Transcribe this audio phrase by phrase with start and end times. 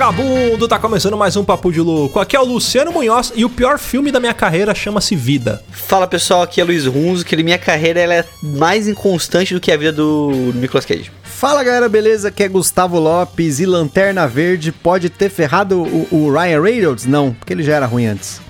[0.00, 0.66] vagabundo!
[0.66, 2.18] Tá começando mais um Papo de Louco.
[2.18, 5.62] Aqui é o Luciano Munhoz e o pior filme da minha carreira chama-se Vida.
[5.70, 9.70] Fala pessoal, aqui é Luiz Runzo, que minha carreira ela é mais inconstante do que
[9.70, 11.12] a vida do Nicolas Cage.
[11.22, 12.28] Fala galera, beleza?
[12.28, 17.04] Aqui é Gustavo Lopes e Lanterna Verde pode ter ferrado o, o Ryan Reynolds?
[17.04, 18.40] Não, porque ele já era ruim antes.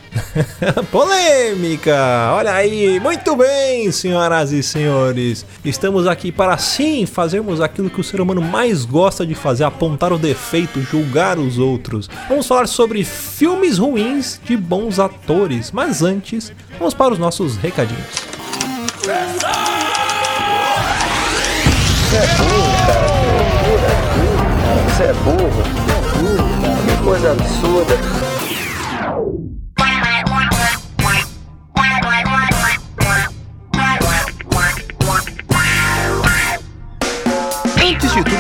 [0.91, 2.33] Polêmica!
[2.35, 5.45] Olha aí, muito bem, senhoras e senhores.
[5.65, 10.13] Estamos aqui para sim fazermos aquilo que o ser humano mais gosta de fazer: apontar
[10.13, 12.09] o defeito, julgar os outros.
[12.29, 15.71] Vamos falar sobre filmes ruins de bons atores.
[15.71, 18.07] Mas antes, vamos para os nossos recadinhos.
[22.13, 23.07] É burro, cara.
[24.89, 25.63] Você é burro.
[25.77, 26.61] Você é burro.
[26.85, 28.20] Que coisa absurda.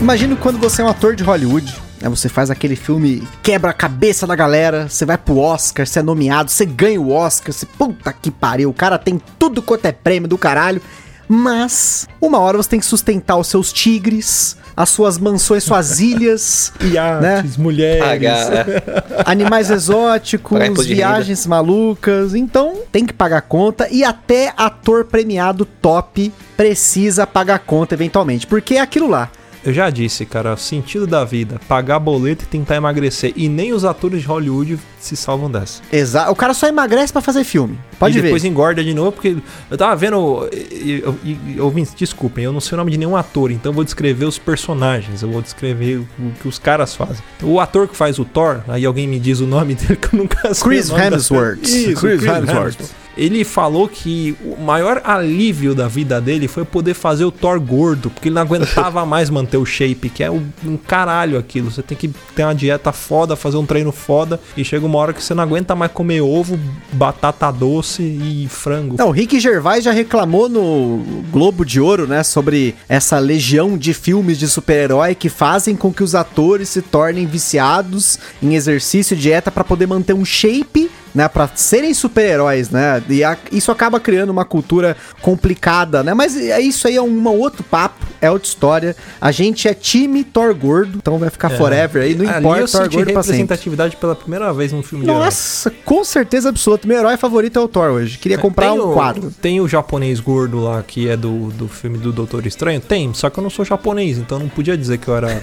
[0.00, 2.08] Imagina quando você é um ator de Hollywood, né?
[2.08, 6.02] Você faz aquele filme, quebra a cabeça da galera, você vai pro Oscar, você é
[6.02, 9.92] nomeado, você ganha o Oscar, você, puta que pariu, o cara tem tudo quanto é
[9.92, 10.80] prêmio do caralho.
[11.28, 16.72] Mas, uma hora você tem que sustentar os seus tigres, as suas mansões, suas ilhas,
[16.80, 18.02] Iates, mulheres.
[18.02, 18.48] Pagar.
[19.26, 22.34] animais exóticos, viagens malucas.
[22.34, 28.74] Então, tem que pagar conta e até ator premiado top precisa pagar conta eventualmente, porque
[28.74, 29.30] é aquilo lá.
[29.64, 33.32] Eu já disse, cara, o sentido da vida, pagar boleto e tentar emagrecer.
[33.36, 35.82] E nem os atores de Hollywood se salvam dessa.
[35.92, 36.30] Exato.
[36.30, 37.78] O cara só emagrece pra fazer filme.
[37.98, 38.28] Pode e ver.
[38.28, 39.36] depois engorda de novo, porque
[39.70, 40.48] eu tava vendo.
[40.52, 43.74] e- e- e- Ouvintes, desculpem, eu não sei o nome de nenhum ator, então eu
[43.74, 46.06] vou descrever os personagens, eu vou descrever o
[46.40, 47.22] que os caras fazem.
[47.42, 50.18] O ator que faz o Thor, aí alguém me diz o nome dele que eu
[50.20, 50.64] nunca sei.
[50.64, 51.62] Chris o Hemsworth.
[51.62, 52.48] Isso, Chris Chris, Hemsworth.
[52.80, 52.90] Hemsworth.
[53.20, 58.08] Ele falou que o maior alívio da vida dele foi poder fazer o Thor gordo,
[58.08, 61.70] porque ele não aguentava mais manter o shape, que é um um caralho aquilo.
[61.70, 65.12] Você tem que ter uma dieta foda, fazer um treino foda, e chega uma hora
[65.12, 66.58] que você não aguenta mais comer ovo,
[66.92, 68.96] batata doce e frango.
[68.98, 73.92] Não, o Rick Gervais já reclamou no Globo de Ouro, né, sobre essa legião de
[73.92, 79.18] filmes de super-herói que fazem com que os atores se tornem viciados em exercício e
[79.18, 83.02] dieta pra poder manter um shape, né, para serem super-heróis, né?
[83.08, 86.14] E a- isso acaba criando uma cultura complicada, né?
[86.14, 88.96] Mas é isso aí é um outro papo, é outra história.
[89.20, 92.68] A gente é time Thor gordo, então vai ficar forever aí, não Ali importa eu
[92.68, 95.24] Thor senti gordo pra representatividade pela primeira vez num filme de herói.
[95.24, 96.86] Nossa, com certeza absoluta.
[96.86, 98.18] Meu herói favorito é o Thor hoje.
[98.18, 99.32] Queria comprar Tem um o- quadro.
[99.42, 102.80] Tem o japonês gordo lá, que é do, do filme do Doutor Estranho?
[102.80, 105.28] Tem, só que eu não sou japonês, então não podia dizer que eu era.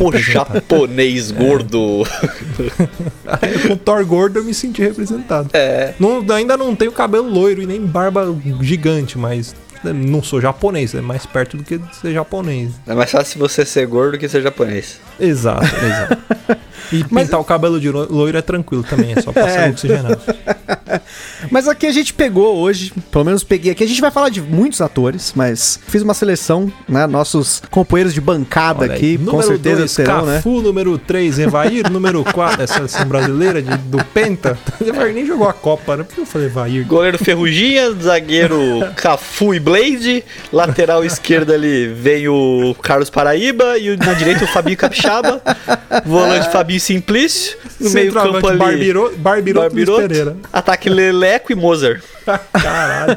[0.00, 2.02] O japonês gordo.
[3.66, 5.05] Com o Thor gordo eu me senti representado.
[5.52, 5.94] É.
[5.98, 8.26] Não- ainda não tenho cabelo loiro e nem barba
[8.60, 9.54] gigante, mas
[9.84, 12.72] não sou japonês, é mais perto do que ser japonês.
[12.86, 14.98] É mais fácil você ser gordo que ser japonês.
[15.20, 16.18] Exato, exato.
[16.92, 19.70] E Mas- pintar o cabelo de lo- loiro é tranquilo também, é só passar É.
[19.70, 20.20] oxigenado.
[21.50, 23.84] Mas aqui a gente pegou hoje, pelo menos peguei aqui.
[23.84, 27.06] A gente vai falar de muitos atores, mas fiz uma seleção, né?
[27.06, 30.36] Nossos companheiros de bancada Olha aí, aqui, com número certeza dois, terão, né?
[30.36, 34.58] Cafu, número 3, Evair, número 4, a seleção brasileira de- do Penta.
[34.80, 36.04] O Evair nem jogou a Copa, né?
[36.04, 36.86] Por que eu falei Evair?
[36.86, 38.56] Goleiro Ferruginha, zagueiro
[38.96, 44.76] Cafu e Blade, lateral esquerda ali vem o Carlos Paraíba e na direita o Fabinho
[44.76, 45.42] Capixaba,
[46.04, 50.36] volante Fabinho Simplício, no meio campo Centroavante, ali Barbiroto, Barbiroto, Barbiroto, Pereira.
[50.52, 52.02] ataque Leleco e Mozart.
[52.52, 53.16] Caralho.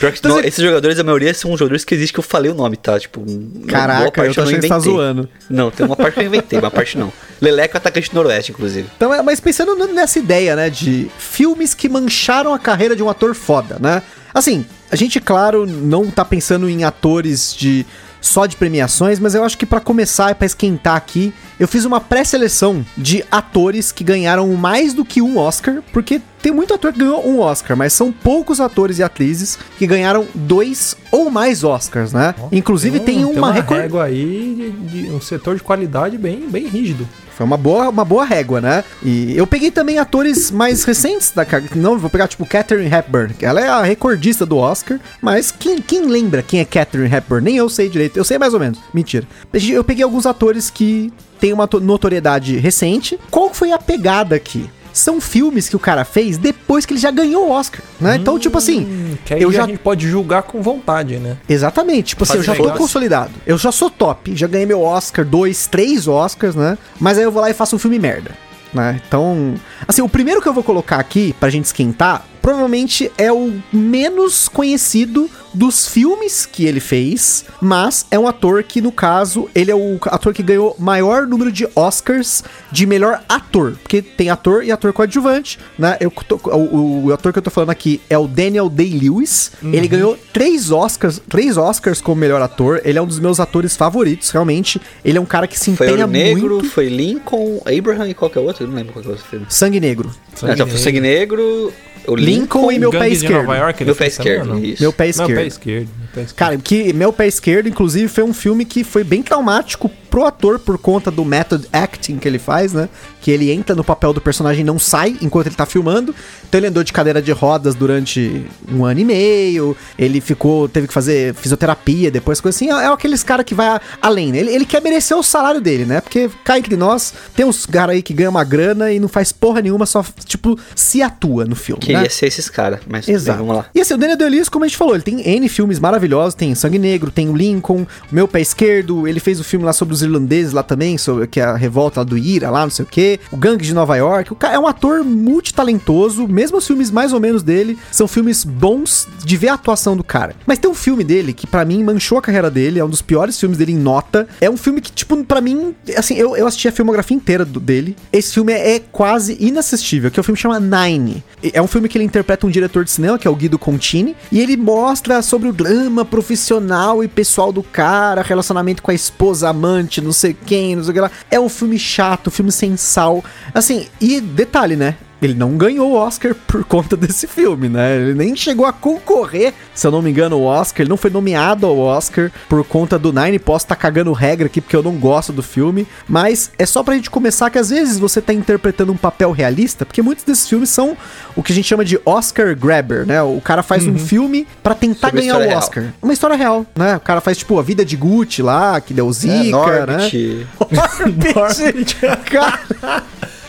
[0.00, 2.54] Pior que não, esses jogadores, a maioria são jogadores que existe que eu falei o
[2.54, 2.98] nome, tá?
[2.98, 3.24] Tipo,
[3.68, 4.92] Caraca, eu tô achando que tá inventei.
[4.92, 5.28] zoando.
[5.48, 7.12] Não, tem uma parte que eu inventei, uma parte não.
[7.40, 8.88] Leleco é atacante do Noroeste, inclusive.
[8.96, 13.08] Então, é- mas pensando nessa ideia, né, de filmes que mancharam a carreira de um
[13.08, 14.02] ator foda, né?
[14.34, 17.86] Assim, a gente, claro, não tá pensando em atores de
[18.20, 21.84] só de premiações, mas eu acho que pra começar e pra esquentar aqui, eu fiz
[21.84, 26.92] uma pré-seleção de atores que ganharam mais do que um Oscar, porque tem muito ator
[26.92, 31.64] que ganhou um Oscar, mas são poucos atores e atrizes que ganharam dois ou mais
[31.64, 32.34] Oscars, né?
[32.52, 36.66] Inclusive tem, um- uma, recor- régua aí de, de um setor de qualidade bem, bem
[36.66, 37.06] rígido.
[37.36, 38.82] Foi uma boa, uma boa régua, né?
[39.00, 41.46] E eu peguei também atores mais recentes da
[41.76, 43.32] Não, vou pegar tipo Catherine Hepburn.
[43.40, 47.44] Ela é a recordista do Oscar, mas quem, quem lembra quem é Catherine Hepburn?
[47.44, 48.16] Nem eu sei direito.
[48.16, 48.80] Eu sei mais ou menos.
[48.92, 49.24] Mentira.
[49.52, 53.16] Eu peguei alguns atores que têm uma to- notoriedade recente.
[53.30, 54.68] Qual foi a pegada aqui?
[54.98, 58.16] São filmes que o cara fez depois que ele já ganhou o Oscar, né?
[58.16, 61.36] Então, tipo assim, Hum, que aí eu a já gente pode julgar com vontade, né?
[61.48, 62.08] Exatamente.
[62.08, 63.30] Tipo assim, eu já tô consolidado.
[63.46, 64.34] Eu já sou top.
[64.34, 66.76] Já ganhei meu Oscar, dois, três Oscars, né?
[66.98, 68.32] Mas aí eu vou lá e faço um filme merda.
[68.74, 69.00] Né?
[69.06, 69.54] Então,
[69.86, 74.48] assim, o primeiro que eu vou colocar aqui pra gente esquentar, provavelmente é o menos
[74.48, 79.74] conhecido dos filmes que ele fez, mas é um ator que, no caso, ele é
[79.74, 83.72] o ator que ganhou maior número de Oscars de melhor ator.
[83.82, 85.96] Porque tem ator e ator coadjuvante, né?
[86.00, 89.52] Eu tô- o, o ator que eu tô falando aqui é o Daniel Day-Lewis.
[89.62, 92.80] Ele ganhou três Oscars, três Oscars como melhor ator.
[92.84, 94.80] Ele é um dos meus atores favoritos, realmente.
[95.04, 96.70] Ele é um cara que se Foi empenha Ouro Negro, muito.
[96.70, 99.46] foi Lincoln, Abraham e qualquer outro, eu não lembro qual que é o outro filme.
[99.48, 100.10] Sangue Negro.
[100.42, 101.72] Ah, então foi Sangue Negro,
[102.06, 103.42] o Lincoln e meu pé esquerdo.
[103.42, 104.54] Nova York, Meu pé esquerdo.
[104.80, 105.34] Meu pé Não, esquerdo.
[105.34, 105.88] pé esquerdo.
[105.98, 106.36] meu pé esquerdo.
[106.36, 110.58] Cara, que Meu Pé Esquerdo, inclusive, foi um filme que foi bem traumático pro ator
[110.58, 112.88] por conta do method acting que ele faz, né?
[113.20, 116.12] Que ele entra no papel do personagem e não sai enquanto ele tá filmando.
[116.48, 119.76] Então ele andou de cadeira de rodas durante um ano e meio.
[119.96, 122.68] Ele ficou, teve que fazer fisioterapia, depois coisa assim.
[122.68, 124.38] É, é aqueles cara que vai além, né?
[124.38, 126.00] Ele, ele quer merecer o salário dele, né?
[126.00, 129.30] Porque cá entre nós, tem uns caras aí que ganham uma grana e não faz
[129.30, 132.08] porra nenhuma, só, tipo, se atua no filme, Queria né?
[132.08, 133.38] ser esses caras, mas tudo bem, Exato.
[133.38, 133.66] vamos lá.
[133.72, 136.54] E assim, o Daniel Day-Lewis, como a gente falou, ele tem N filmes maravilhosos, tem
[136.54, 139.94] Sangue Negro, tem o Lincoln, o Meu Pé Esquerdo, ele fez o filme lá sobre
[139.94, 142.88] os irlandeses lá também, sobre, que é a revolta do Ira lá, não sei o
[142.88, 146.90] quê, o Gangue de Nova York, o cara é um ator multitalentoso, mesmo os filmes
[146.90, 150.34] mais ou menos dele, são filmes bons de ver a atuação do cara.
[150.46, 153.02] Mas tem um filme dele que pra mim manchou a carreira dele, é um dos
[153.02, 156.46] piores filmes dele em nota, é um filme que, tipo, pra mim, assim, eu, eu
[156.46, 160.24] assisti a filmografia inteira do- dele, esse filme é, é quase inassistível, que é o
[160.24, 161.22] filme chama Nine.
[161.52, 164.16] É um filme que ele interpreta um diretor de cinema, que é o Guido Contini,
[164.30, 169.48] e ele mostra sobre o drama profissional e pessoal do cara, relacionamento com a esposa,
[169.48, 171.10] amante, não sei quem, não sei o que lá.
[171.30, 173.24] É um filme chato, filme sem sal.
[173.54, 174.96] Assim, e detalhe, né?
[175.20, 177.96] Ele não ganhou o Oscar por conta desse filme, né?
[177.96, 180.82] Ele nem chegou a concorrer, se eu não me engano, o Oscar.
[180.82, 183.38] Ele não foi nomeado ao Oscar por conta do Nine.
[183.38, 185.86] Posso estar cagando regra aqui porque eu não gosto do filme.
[186.08, 189.84] Mas é só pra gente começar que às vezes você tá interpretando um papel realista,
[189.84, 190.96] porque muitos desses filmes são
[191.34, 193.22] o que a gente chama de Oscar grabber, né?
[193.22, 195.58] O cara faz um filme pra tentar Sobre ganhar o história real.
[195.58, 195.84] Oscar.
[196.02, 196.96] Uma história real, né?
[196.96, 200.10] O cara faz tipo a vida de Gucci lá, que deu zica, é, né?
[200.70, 201.96] Norbit, Norbit.
[202.30, 203.02] Cara,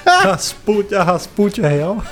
[0.05, 2.03] Rasputin, a Rasputin é real.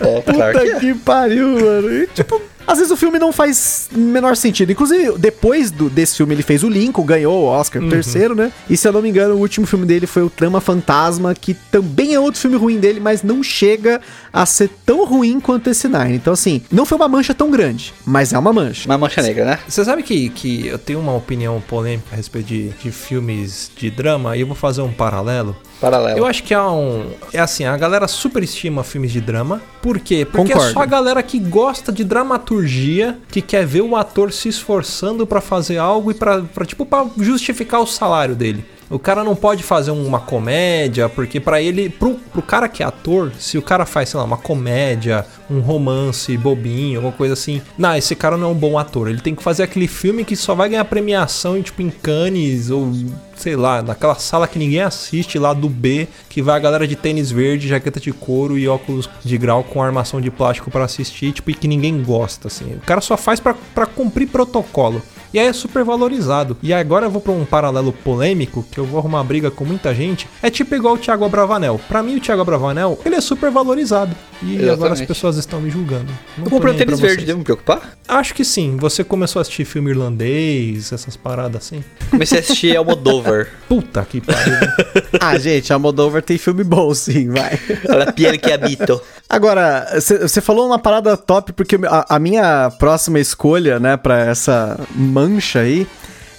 [0.00, 0.80] é, claro que Puta é.
[0.80, 1.92] que pariu, mano.
[1.92, 4.72] E, tipo, às vezes o filme não faz menor sentido.
[4.72, 8.52] Inclusive, depois do, desse filme, ele fez o Lincoln, ganhou o Oscar, o terceiro, né?
[8.70, 11.54] E se eu não me engano, o último filme dele foi o Trama Fantasma, que
[11.70, 14.00] também é outro filme ruim dele, mas não chega
[14.32, 16.14] a ser tão ruim quanto esse Nine.
[16.14, 18.88] Então, assim, não foi uma mancha tão grande, mas é uma mancha.
[18.88, 19.58] Uma mancha negra, né?
[19.68, 23.90] Você sabe que, que eu tenho uma opinião polêmica a respeito de, de filmes de
[23.90, 25.56] drama e eu vou fazer um paralelo.
[25.80, 26.18] Paralelo.
[26.18, 27.10] Eu acho que há um.
[27.32, 29.60] É assim, a galera superestima filmes de drama.
[29.82, 30.24] Por quê?
[30.24, 30.72] Porque é Concordo.
[30.72, 35.40] só a galera que gosta de dramaturgia, que quer ver o ator se esforçando pra
[35.40, 38.64] fazer algo e pra, pra, tipo, pra justificar o salário dele.
[38.92, 42.86] O cara não pode fazer uma comédia, porque pra ele, pro, pro cara que é
[42.86, 47.62] ator, se o cara faz, sei lá, uma comédia, um romance bobinho, alguma coisa assim,
[47.78, 49.08] não, esse cara não é um bom ator.
[49.08, 52.68] Ele tem que fazer aquele filme que só vai ganhar premiação em, tipo, em Cannes
[52.68, 52.92] ou
[53.34, 56.94] sei lá, naquela sala que ninguém assiste lá do B, que vai a galera de
[56.94, 61.32] tênis verde, jaqueta de couro e óculos de grau com armação de plástico para assistir,
[61.32, 62.74] tipo, e que ninguém gosta, assim.
[62.74, 65.02] O cara só faz para cumprir protocolo.
[65.32, 66.56] E aí é super valorizado.
[66.62, 69.94] E agora eu vou pra um paralelo polêmico, que eu vou arrumar briga com muita
[69.94, 70.28] gente.
[70.42, 71.80] É tipo igual o Thiago Abravanel.
[71.88, 74.14] Pra mim, o Thiago Abravanel, ele é super valorizado.
[74.42, 74.70] E Exatamente.
[74.70, 76.12] agora as pessoas estão me julgando.
[76.36, 77.96] Não Eu comprei um tênis verde, devo me preocupar?
[78.08, 78.76] Acho que sim.
[78.76, 81.84] Você começou a assistir filme irlandês, essas paradas assim.
[82.10, 83.48] Comecei a assistir Almodóvar.
[83.68, 84.54] Puta que pariu.
[85.20, 87.58] Ah, gente, a Moldover tem filme bom, sim, vai.
[87.88, 89.00] Olha, Piero que habito.
[89.28, 94.80] Agora, você falou uma parada top, porque a, a minha próxima escolha, né, pra essa
[94.94, 95.86] mancha aí,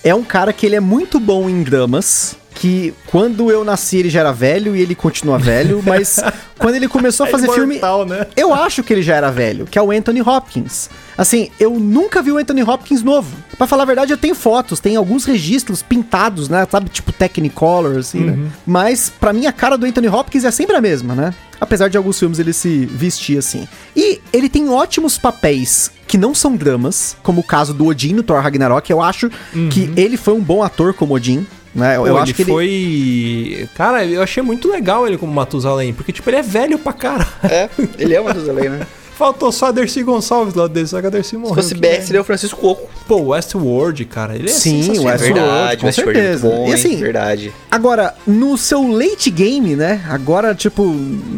[0.03, 2.35] é um cara que ele é muito bom em dramas.
[2.63, 6.23] Que quando eu nasci ele já era velho e ele continua velho, mas
[6.57, 7.75] quando ele começou a fazer filme.
[7.75, 8.25] imortal, né?
[8.37, 10.89] Eu acho que ele já era velho, que é o Anthony Hopkins.
[11.17, 13.35] Assim, eu nunca vi o Anthony Hopkins novo.
[13.57, 16.65] Pra falar a verdade, eu tenho fotos, tem alguns registros pintados, né?
[16.71, 18.49] Sabe, tipo Technicolor, assim, né?
[18.65, 21.33] Mas, pra mim, a cara do Anthony Hopkins é sempre a mesma, né?
[21.59, 23.67] Apesar de alguns filmes ele se vestir assim.
[23.93, 28.23] E ele tem ótimos papéis que não são dramas, como o caso do Odin no
[28.23, 28.89] Thor Ragnarok.
[28.89, 29.29] Eu acho
[29.69, 31.45] que ele foi um bom ator como Odin.
[31.75, 31.95] Né?
[31.97, 33.69] Eu, Pô, eu ele acho que ele foi.
[33.75, 37.27] Cara, eu achei muito legal ele como Matusalém, porque, tipo, ele é velho pra caralho.
[37.43, 38.85] É, ele é uma das além, né?
[39.15, 41.55] Faltou só a Dercy Gonçalves lá dele, só que a Dercy Se morreu.
[41.55, 42.89] fosse que BR, é- seria o Francisco Coco.
[43.07, 44.79] Pô, Westworld, cara, ele é Sim.
[44.89, 45.23] Westworld.
[45.23, 46.47] Verdade, com Westworld é certeza.
[46.49, 47.53] bom, E assim, Verdade.
[47.69, 50.03] Agora, no seu late game, né?
[50.09, 50.91] Agora, tipo,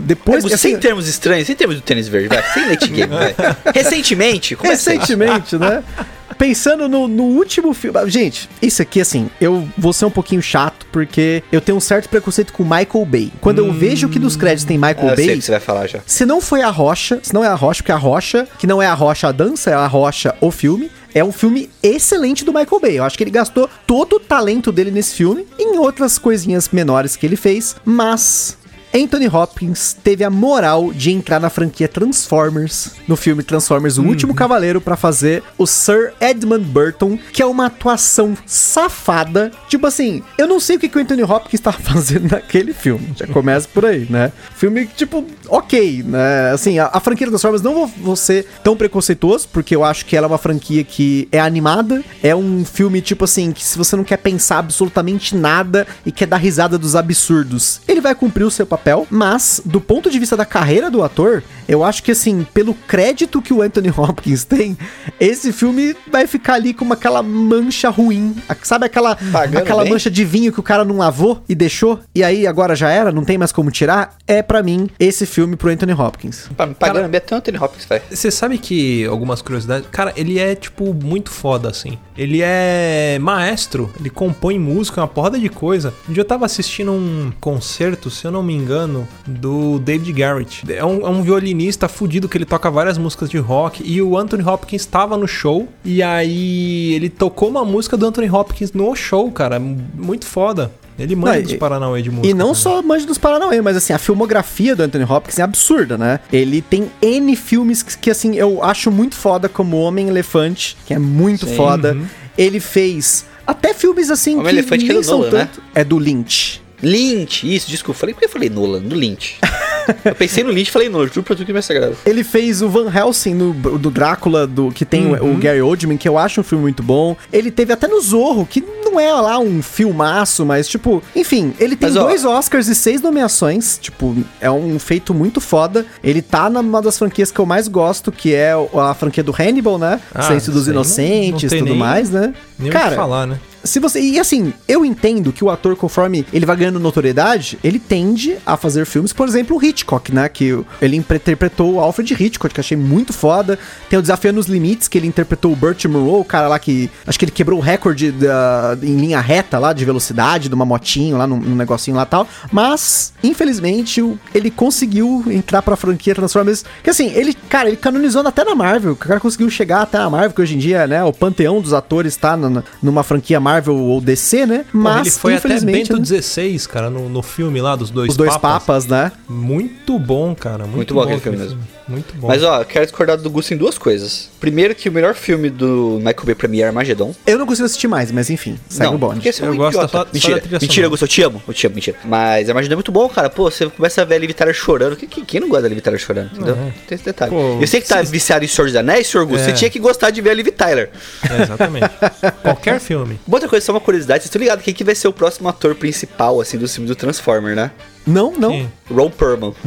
[0.06, 0.44] depois.
[0.46, 2.42] É, assim, sem termos estranhos, sem termos do tênis verde, vai.
[2.54, 3.36] Sem late game, vai.
[3.74, 5.84] Recentemente, começa recentemente, né?
[6.38, 8.10] Pensando no, no último filme.
[8.10, 12.10] Gente, isso aqui, assim, eu vou ser um pouquinho chato, porque eu tenho um certo
[12.10, 13.32] preconceito com Michael Bay.
[13.42, 15.38] Quando eu vejo que nos créditos tem Michael eu sei o Bay.
[15.38, 16.00] que você vai falar já.
[16.06, 18.82] Se não foi a Rocha, se não é a Rocha, porque a Rocha, que não
[18.82, 22.54] é a Rocha a dança, é a Rocha o filme, é um filme excelente do
[22.54, 22.98] Michael Bay.
[22.98, 27.16] Eu acho que ele gastou todo o talento dele nesse filme, em outras coisinhas menores
[27.16, 28.58] que ele fez, mas.
[28.96, 34.34] Anthony Hopkins teve a moral de entrar na franquia Transformers, no filme Transformers O Último
[34.34, 39.52] Cavaleiro, pra fazer o Sir Edmund Burton, que é uma atuação safada.
[39.68, 43.14] Tipo assim, eu não sei o que, que o Anthony Hopkins tava fazendo naquele filme.
[43.18, 44.32] Já começa por aí, né?
[44.56, 46.52] Filme, tipo, ok, né?
[46.54, 50.16] Assim, a, a franquia Transformers não vou, vou ser tão preconceituoso, porque eu acho que
[50.16, 52.02] ela é uma franquia que é animada.
[52.24, 56.28] É um filme, tipo assim, que se você não quer pensar absolutamente nada e quer
[56.28, 58.85] dar risada dos absurdos, ele vai cumprir o seu papel.
[59.10, 63.42] Mas, do ponto de vista da carreira do ator, eu acho que, assim, pelo crédito
[63.42, 64.78] que o Anthony Hopkins tem,
[65.20, 68.36] esse filme vai ficar ali com aquela mancha ruim.
[68.64, 69.92] Sabe aquela, Pagando aquela bem?
[69.94, 72.00] mancha de vinho que o cara não lavou e deixou?
[72.14, 74.16] E aí agora já era, não tem mais como tirar?
[74.28, 76.50] É pra mim esse filme pro Anthony Hopkins.
[76.56, 78.02] Pa- Pagando bem até o Anthony Hopkins, vai.
[78.10, 79.88] Você sabe que algumas curiosidades.
[79.92, 81.98] Cara, ele é, tipo, muito foda, assim.
[82.18, 85.94] Ele é maestro, ele compõe música, uma porrada de coisa.
[86.10, 90.64] Um dia eu tava assistindo um concerto, se eu não me engano, do David Garrett.
[90.72, 91.55] É um, é um violinista
[91.88, 93.84] fudido que ele toca várias músicas de rock.
[93.86, 95.68] E o Anthony Hopkins estava no show.
[95.84, 99.60] E aí ele tocou uma música do Anthony Hopkins no show, cara.
[99.60, 100.72] Muito foda.
[100.98, 102.28] Ele manda Não, dos e- Paranauê de música.
[102.28, 102.62] E não também.
[102.62, 106.22] só Mande dos Paranauê, mas assim, a filmografia do Anthony Hopkins é absurda, né?
[106.32, 111.00] Ele tem N filmes que, que, assim, eu acho muito foda, como Homem-Elefante, que é
[111.00, 111.94] muito Sim, foda.
[111.94, 112.06] uhum.
[112.38, 115.50] Ele fez até filmes assim Homem-Elefante que é nem do são Nolan, né?
[115.54, 115.62] tanto.
[115.76, 116.62] É do Lynch.
[116.90, 118.00] Lynch, isso, desculpa.
[118.00, 118.82] Falei, por que eu falei Nolan?
[118.82, 119.38] Do Lynch.
[120.06, 121.96] eu pensei no Lynch e falei Nolan, juro pra tu que é mais sagrado.
[122.06, 125.34] Ele fez o Van Helsing no, do Drácula, do, que tem o, Uhum.
[125.34, 127.16] o Gary Oldman, que eu acho um filme muito bom.
[127.34, 131.76] Ele teve até no Zorro, que não é lá um filmaço, mas tipo, enfim, ele
[131.76, 133.78] tem Mas, ó- dois Oscars e seis nomeações.
[133.82, 135.86] Tipo, é um feito muito foda.
[136.04, 139.34] Ele tá numa das franquias que eu mais gosto, que é o- a franquia do
[139.38, 140.00] Hannibal, né?
[140.14, 142.34] Ah, Ciência dos Inocentes e tudo nem- mais, né?
[142.60, 143.40] Nem o que Cara, falar, né?
[143.66, 144.00] Se você.
[144.00, 148.56] E assim, eu entendo que o ator, conforme ele vai ganhando notoriedade, ele tende a
[148.56, 150.30] fazer filmes, por exemplo, o Hitchcock, né?
[150.30, 153.58] Que ele interpretou o Alfred Hitchcock, que eu achei muito foda.
[153.90, 156.90] Tem o Desafio nos Limites, que ele interpretou o Burt Monroe, o cara lá que.
[157.06, 160.66] Acho que ele quebrou o recorde da- em linha reta lá, de velocidade, de uma
[160.66, 162.28] motinho lá, num, num negocinho lá tal.
[162.52, 164.02] Mas, infelizmente,
[164.34, 166.64] ele conseguiu entrar pra franquia Transformers.
[166.84, 168.94] Que assim, ele, cara, ele canonizou até na Marvel.
[168.94, 171.74] O cara conseguiu chegar até na Marvel, que hoje em dia, né, o panteão dos
[171.74, 172.38] atores tá
[172.82, 174.66] numa franquia Marvel Marvel ou DC, né?
[174.74, 176.00] Mas, ele foi até Bento né?
[176.00, 179.12] 16, cara, no, no filme lá dos dois os dois papas, né?
[179.30, 180.64] Muito bom, cara.
[180.66, 181.58] Muito, Muito bom aquele filme
[181.88, 182.28] Muito bom.
[182.28, 184.30] Mas ó, eu quero discordar do Gusto em duas coisas.
[184.40, 187.14] Primeiro que o melhor filme do Michael Bay pra mim é Armageddon.
[187.26, 189.28] Eu não consigo assistir mais, mas enfim, segue não, o bonde.
[189.28, 189.88] é Eu um gosto idiota.
[189.88, 190.88] da só- só Mentira, da trilha mentira.
[190.88, 191.44] Augusto, eu te amo.
[191.48, 191.98] Eu te amo, mentira.
[192.04, 193.30] Mas Armageddon é muito bom, cara.
[193.30, 194.96] Pô, você começa a ver a Liv Tyler chorando.
[194.96, 196.56] Quem, quem, quem não gosta da Liv Tyler chorando, entendeu?
[196.56, 196.72] É.
[196.88, 197.32] Tem esse detalhe.
[197.32, 199.20] Pô, eu sei que tá se- viciado em Senhor dos Anéis, Sr.
[199.20, 199.42] Augusto.
[199.42, 199.46] É.
[199.46, 200.90] Você tinha que gostar de ver a Liv Tyler.
[201.30, 201.90] É, exatamente.
[202.42, 203.20] Qualquer filme.
[203.28, 204.24] Uma outra coisa, só uma curiosidade.
[204.24, 206.96] Vocês estão ligados quem que vai ser o próximo ator principal, assim, do filme do
[206.96, 207.72] Transformer, né?
[208.06, 208.52] Não, não.
[208.52, 208.72] Quem?
[208.92, 209.12] Ron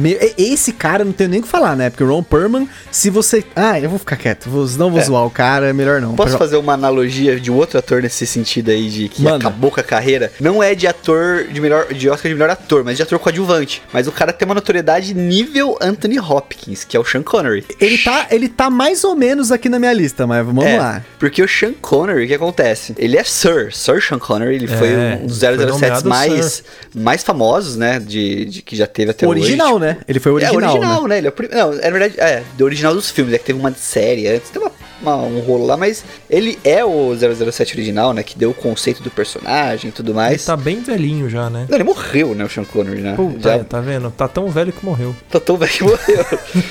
[0.01, 1.89] e- Esse cara não tenho nem o que falar, né?
[1.89, 3.43] Porque o Ron Perlman, se você.
[3.55, 4.49] Ah, eu vou ficar quieto.
[4.49, 5.03] Vou, não vou É.
[5.03, 6.15] zoar o cara, é melhor não.
[6.15, 9.37] Posso Pra- fazer uma analogia de um outro ator nesse sentido aí, de que Manda.
[9.47, 10.31] acabou com a carreira?
[10.39, 13.81] Não é de ator de melhor de Oscar de melhor ator, mas de ator coadjuvante.
[13.91, 17.65] Mas o cara tem uma notoriedade nível Anthony Hopkins, que é o Sean Connery.
[17.79, 21.03] Ele tá, ele tá mais ou menos aqui na minha lista, mas vamos é, lá.
[21.19, 22.95] Porque o Sean Connery, o que acontece?
[22.97, 26.63] Ele é Sir, Sir Sean Connery, ele É, foi um dos foi 007 nomeado mais,
[26.95, 29.85] mais famosos, né, de, de que já teve até O original, hoje.
[29.85, 29.97] né?
[30.07, 31.07] Ele foi o original, é, original, né?
[31.09, 31.17] né?
[31.19, 33.59] Ele é o prim- Não, é verdade, é, do original dos filmes, é que teve
[33.59, 34.71] uma série antes, tem uma,
[35.01, 38.23] uma- um rolo lá, mas ele é o 007 original, né?
[38.23, 40.45] Que deu o conceito do personagem e tudo Ele mais.
[40.45, 41.65] tá bem velhinho já, né?
[41.69, 43.13] Não, ele morreu, né, o Sean Connery, né?
[43.15, 44.11] Puta, Já é, tá vendo?
[44.11, 45.15] Tá tão velho que morreu.
[45.29, 46.25] tá tão velho que morreu.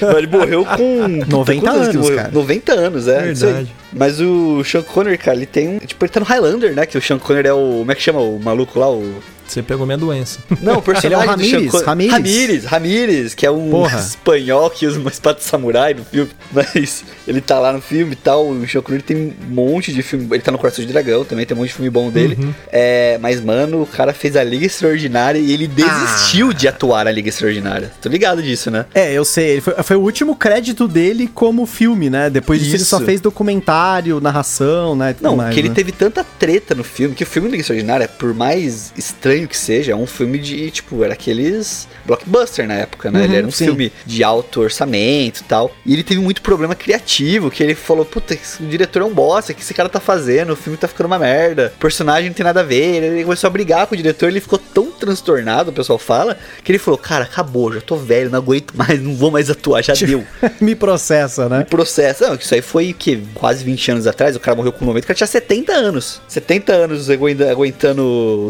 [0.19, 1.07] Ele morreu com...
[1.29, 2.17] 90 quantos que anos, morreu?
[2.17, 2.31] cara.
[2.33, 3.21] 90 anos, é.
[3.33, 3.75] Verdade.
[3.93, 5.79] Mas o Sean Connery, cara, ele tem um...
[5.79, 6.85] Tipo, ele tá no Highlander, né?
[6.87, 7.79] Que o Sean Connery é o...
[7.79, 8.91] Como é que chama o maluco lá?
[8.91, 9.15] O...
[9.49, 10.39] Você pegou minha doença.
[10.61, 12.09] Não, o personagem Ele é o do Connery.
[12.09, 12.15] Ramírez.
[12.15, 13.99] Ramírez, Ramírez, que é um Porra.
[13.99, 16.31] espanhol que usa uma espada de samurai no filme.
[16.53, 18.51] Mas ele tá lá no filme e tal.
[18.51, 20.29] O Connery tem um monte de filme.
[20.31, 22.37] Ele tá no Coração de Dragão também, tem um monte de filme bom dele.
[22.39, 22.55] Uhum.
[22.71, 27.11] É, mas, mano, o cara fez a Liga Extraordinária e ele desistiu de atuar na
[27.11, 27.91] Liga Extraordinária.
[28.03, 28.85] Tô ligado disso, né?
[28.95, 29.53] É, eu sei.
[29.53, 32.29] Ele foi, foi o último crédito dele como filme, né?
[32.29, 35.15] Depois disso ele só fez documentário, narração, né?
[35.21, 35.75] Não, mais, que ele né?
[35.75, 39.93] teve tanta treta no filme, que o filme Liga Extraordinária, por mais estranho que seja,
[39.93, 43.21] é um filme de, tipo, era aqueles blockbuster na época, né?
[43.21, 43.67] Uhum, ele era um sim.
[43.67, 45.71] filme de alto orçamento e tal.
[45.85, 49.53] E ele teve muito problema criativo, que ele falou, puta, o diretor é um bosta,
[49.53, 50.53] o que esse cara tá fazendo?
[50.53, 53.03] O filme tá ficando uma merda, o personagem não tem nada a ver.
[53.03, 56.73] Ele começou a brigar com o diretor, ele ficou tão transtornado, o pessoal fala, que
[56.73, 59.93] ele falou, cara, acabou, já tô velho, não aguento mais, não vou mais atuar, já
[59.95, 60.25] deu.
[60.61, 61.65] Me processa, né?
[61.69, 62.25] processo.
[62.25, 65.07] Não, isso aí foi que quase 20 anos atrás, o cara morreu com 90, o
[65.09, 66.21] cara tinha 70 anos.
[66.29, 68.03] 70 anos aguenta- aguentando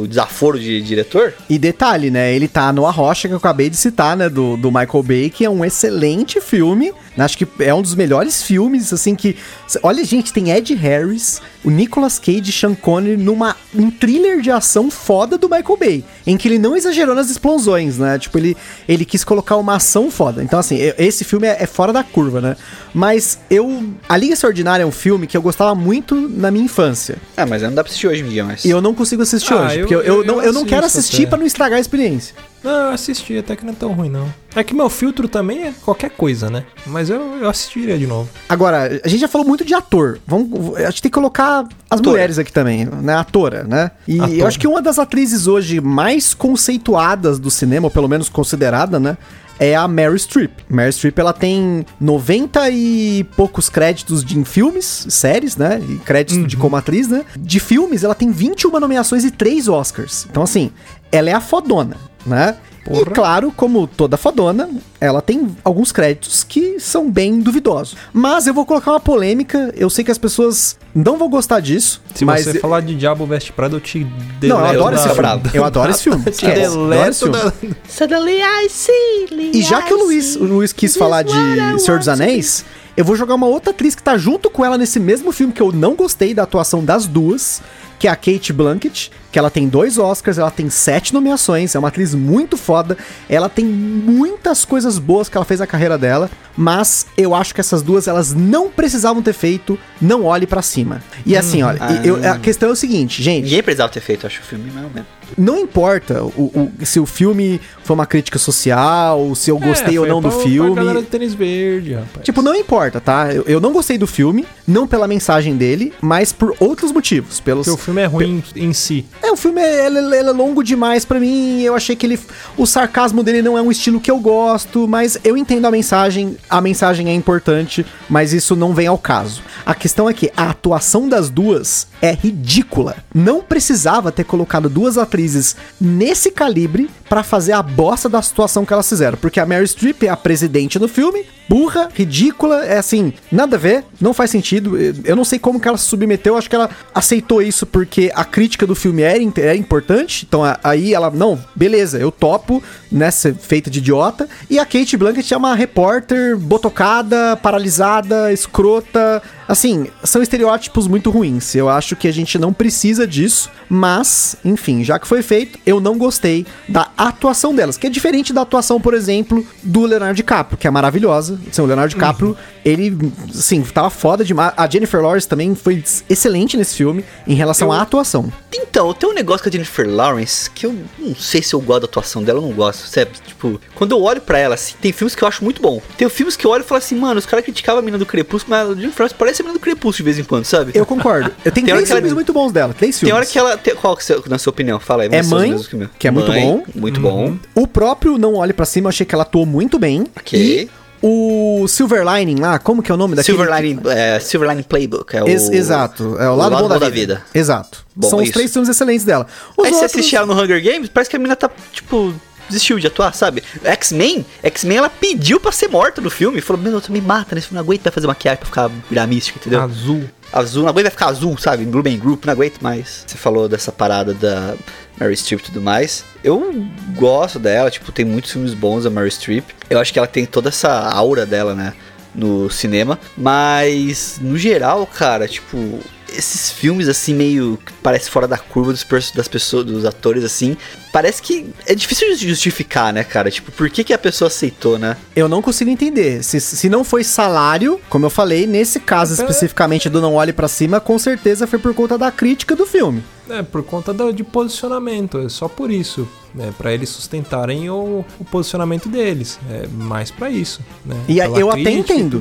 [0.02, 1.34] o desaforo de diretor?
[1.48, 2.34] E detalhe, né?
[2.34, 4.28] Ele tá no A Rocha, que eu acabei de citar, né?
[4.28, 6.92] Do, do Michael Bay, que é um excelente filme.
[7.16, 9.34] Acho que é um dos melhores filmes, assim, que...
[9.82, 14.52] Olha, gente, tem Ed Harris, o Nicolas Cage e Sean Connery numa, um thriller de
[14.52, 16.04] ação foda do Michael Bay.
[16.24, 18.20] Em que ele não exagerou nas explosões, né?
[18.20, 18.56] Tipo, ele,
[18.88, 20.44] ele quis colocar uma ação foda.
[20.44, 22.56] Então, assim, esse filme é, é fora da curva, né?
[22.94, 23.84] Mas eu...
[24.08, 27.16] A Liga Extraordinária é um filme que eu gostava muito na minha infância.
[27.36, 28.64] Ah, mas não dá pra assistir hoje em dia mais.
[28.64, 30.64] E eu não consigo assistir Ah, hoje, eu- porque eu, eu eu- não, eu não
[30.68, 31.30] quero assistir até.
[31.30, 32.34] pra não estragar a experiência.
[32.62, 34.32] Não, eu assisti, até que não é tão ruim, não.
[34.54, 36.64] É que meu filtro também é qualquer coisa, né?
[36.86, 38.28] Mas eu, eu assistiria de novo.
[38.48, 40.18] Agora, a gente já falou muito de ator.
[40.26, 42.10] Vamos, a gente tem que colocar as Atora.
[42.10, 43.14] mulheres aqui também, né?
[43.14, 43.92] Atora, né?
[44.06, 44.34] E Atora.
[44.34, 48.98] eu acho que uma das atrizes hoje mais conceituadas do cinema, ou pelo menos considerada,
[48.98, 49.16] né?
[49.58, 50.52] É a Mary Streep.
[50.68, 55.80] Mary Streep, ela tem 90 e poucos créditos de, em filmes, séries, né?
[55.88, 57.24] E créditos de como atriz, né?
[57.36, 60.26] De filmes, ela tem 21 nomeações e 3 Oscars.
[60.30, 60.70] Então, assim,
[61.10, 62.56] ela é a fodona, né?
[62.90, 63.10] E Porra.
[63.12, 64.68] claro, como toda fodona,
[65.00, 67.96] ela tem alguns créditos que são bem duvidosos.
[68.12, 72.00] Mas eu vou colocar uma polêmica, eu sei que as pessoas não vão gostar disso,
[72.14, 74.06] Se mas você falar de Diabo Veste Prada, eu te
[74.42, 75.50] Não, eu adoro esse filme.
[75.52, 76.24] Eu adoro esse filme.
[76.30, 77.76] Te adoro esse deleto filme.
[77.88, 81.32] Suddenly I see, E já que o Luiz, o Luiz quis falar de
[81.78, 82.64] Senhor dos Anéis,
[82.96, 85.62] eu vou jogar uma outra atriz que tá junto com ela nesse mesmo filme que
[85.62, 87.62] eu não gostei da atuação das duas,
[87.98, 91.78] que é a Kate Blanchett, que ela tem dois Oscars, ela tem sete nomeações, é
[91.78, 92.96] uma atriz muito foda,
[93.28, 97.60] ela tem muitas coisas boas que ela fez na carreira dela, mas eu acho que
[97.60, 101.02] essas duas elas não precisavam ter feito Não Olhe Pra Cima.
[101.26, 101.92] E assim, olha, Ah.
[102.04, 104.86] eu- a questão é o seguinte, gente, Ninguém precisava ter feito, acho, o filme, mais
[104.86, 105.08] ou menos.
[105.36, 110.00] não importa o, o- se o filme foi uma crítica social, se eu gostei É,
[110.00, 110.72] ou não do pra- filme.
[110.74, 112.24] Pra galera de tênis verde, rapaz.
[112.24, 113.32] Tipo, não importa, tá?
[113.32, 117.40] Eu, eu não gostei do filme, não pela mensagem dele, mas por outros motivos.
[117.40, 117.66] Pelos...
[117.88, 119.06] Filme é ruim em si.
[119.22, 121.62] É, o filme é, ele- ele é longo demais pra mim.
[121.62, 122.20] Eu achei que ele.
[122.54, 126.36] O sarcasmo dele não é um estilo que eu gosto, mas eu entendo a mensagem.
[126.50, 129.40] A mensagem é importante, mas isso não vem ao caso.
[129.64, 132.96] A questão é que a atuação das duas é ridícula.
[133.14, 138.72] Não precisava ter colocado duas atrizes nesse calibre pra fazer a bosta da situação que
[138.74, 139.16] elas fizeram.
[139.16, 143.58] Porque a Mary Streep é a presidente do filme, burra, ridícula, é assim, nada a
[143.58, 143.82] ver.
[143.98, 144.76] Não faz sentido.
[145.04, 146.36] Eu não sei como que ela se submeteu.
[146.36, 150.26] Acho que ela aceitou isso porque a crítica do filme era, in- era importante.
[150.28, 152.60] Então aí ela, não, beleza, eu topo,
[152.90, 153.08] né?
[153.08, 154.28] Ser feita de idiota.
[154.50, 159.22] E a Kate Blanchett é uma repórter botocada, paralisada, escrota.
[159.48, 161.54] Assim, são estereótipos muito ruins.
[161.54, 163.50] Eu acho que a gente não precisa disso.
[163.68, 167.78] Mas, enfim, já que foi feito, eu não gostei da atuação delas.
[167.78, 171.40] Que é diferente da atuação, por exemplo, do Leonardo DiCaprio, que é maravilhosa.
[171.50, 172.96] Assim, o Leonardo DiCaprio, ele,
[173.30, 174.52] assim, tava foda demais.
[174.56, 178.30] A Jennifer Lawrence também foi excelente nesse filme em relação à atuação.
[178.52, 181.80] Então, tem um negócio com a Jennifer Lawrence que eu não sei se eu gosto
[181.80, 183.12] da atuação dela, eu não gosto, sabe?
[183.26, 185.80] Tipo, quando eu olho pra ela, assim, tem filmes que eu acho muito bom.
[185.96, 188.04] Tem filmes que eu olho e falo assim, mano, os caras criticavam a mina do
[188.04, 190.72] Crepúsculo, mas a Jennifer Lawrence parece a mina do Crepúsculo de vez em quando, sabe?
[190.74, 191.30] Eu concordo.
[191.44, 192.74] Eu tenho Tem três ela- filmes muito bons dela.
[192.74, 193.16] Três Tem filmes.
[193.16, 193.56] hora que ela.
[193.56, 194.78] Tem, qual que você- na sua opinião?
[194.80, 195.08] Fala aí.
[195.12, 195.56] É os Mãe,
[195.98, 196.62] que é muito Mãe, bom.
[196.74, 197.36] Muito bom.
[197.54, 200.06] O próprio Não Olhe Pra Cima, eu achei que ela atuou muito bem.
[200.16, 200.38] Ok.
[200.40, 200.70] E
[201.00, 203.36] o Silver Lining lá, como que é o nome daquele?
[203.38, 205.16] Silver Lining, é, Silver Lining Playbook.
[205.16, 206.16] É o, Ex- exato.
[206.18, 207.22] É o lado, bom da, vida.
[207.34, 207.86] Exato.
[207.94, 208.32] Bom, São os isso.
[208.32, 209.26] três filmes excelentes dela.
[209.56, 212.12] Os Aí você outros- assiste ela no Hunger Games, parece que a mina tá, tipo,
[212.48, 213.42] desistiu de atuar, sabe?
[213.62, 216.40] X-Men, X-Men, ela pediu pra ser morta no filme.
[216.40, 219.06] Falou, meu, tu me mata nesse filme, não aguento vai fazer maquiagem pra ficar virar
[219.06, 219.62] mística, entendeu?
[219.62, 220.08] Azul.
[220.32, 221.64] Azul, não aguento vai ficar azul, sabe?
[221.64, 223.04] Blue Man Group, não aguento mais.
[223.06, 224.54] Você falou dessa parada da
[224.98, 226.04] Mary Streep e tudo mais.
[226.22, 229.44] Eu gosto dela, tipo, tem muitos filmes bons da Mary Streep.
[229.70, 231.72] Eu acho que ela tem toda essa aura dela, né?
[232.14, 232.98] No cinema.
[233.16, 235.80] Mas, no geral, cara, tipo,
[236.12, 240.56] esses filmes assim, meio que parece fora da curva dos, das pessoas, dos atores, assim.
[240.92, 243.30] Parece que é difícil de justificar, né, cara?
[243.30, 244.96] Tipo, por que, que a pessoa aceitou, né?
[245.14, 246.22] Eu não consigo entender.
[246.22, 250.48] Se, se não foi salário, como eu falei, nesse caso especificamente do Não Olhe Pra
[250.48, 253.02] Cima, com certeza foi por conta da crítica do filme.
[253.30, 256.08] É, por conta do- de posicionamento, é só por isso.
[256.38, 259.38] É, para eles sustentarem o, o posicionamento deles.
[259.50, 260.60] É mais pra isso.
[260.84, 260.94] Né?
[261.08, 262.20] E Pela eu até entendo.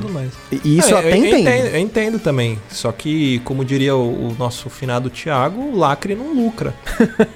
[0.64, 1.48] E isso É, eu até entendo.
[1.48, 2.58] Eu entendo também.
[2.70, 6.74] Só que, como diria o, o nosso finado Thiago, o lacre não lucra.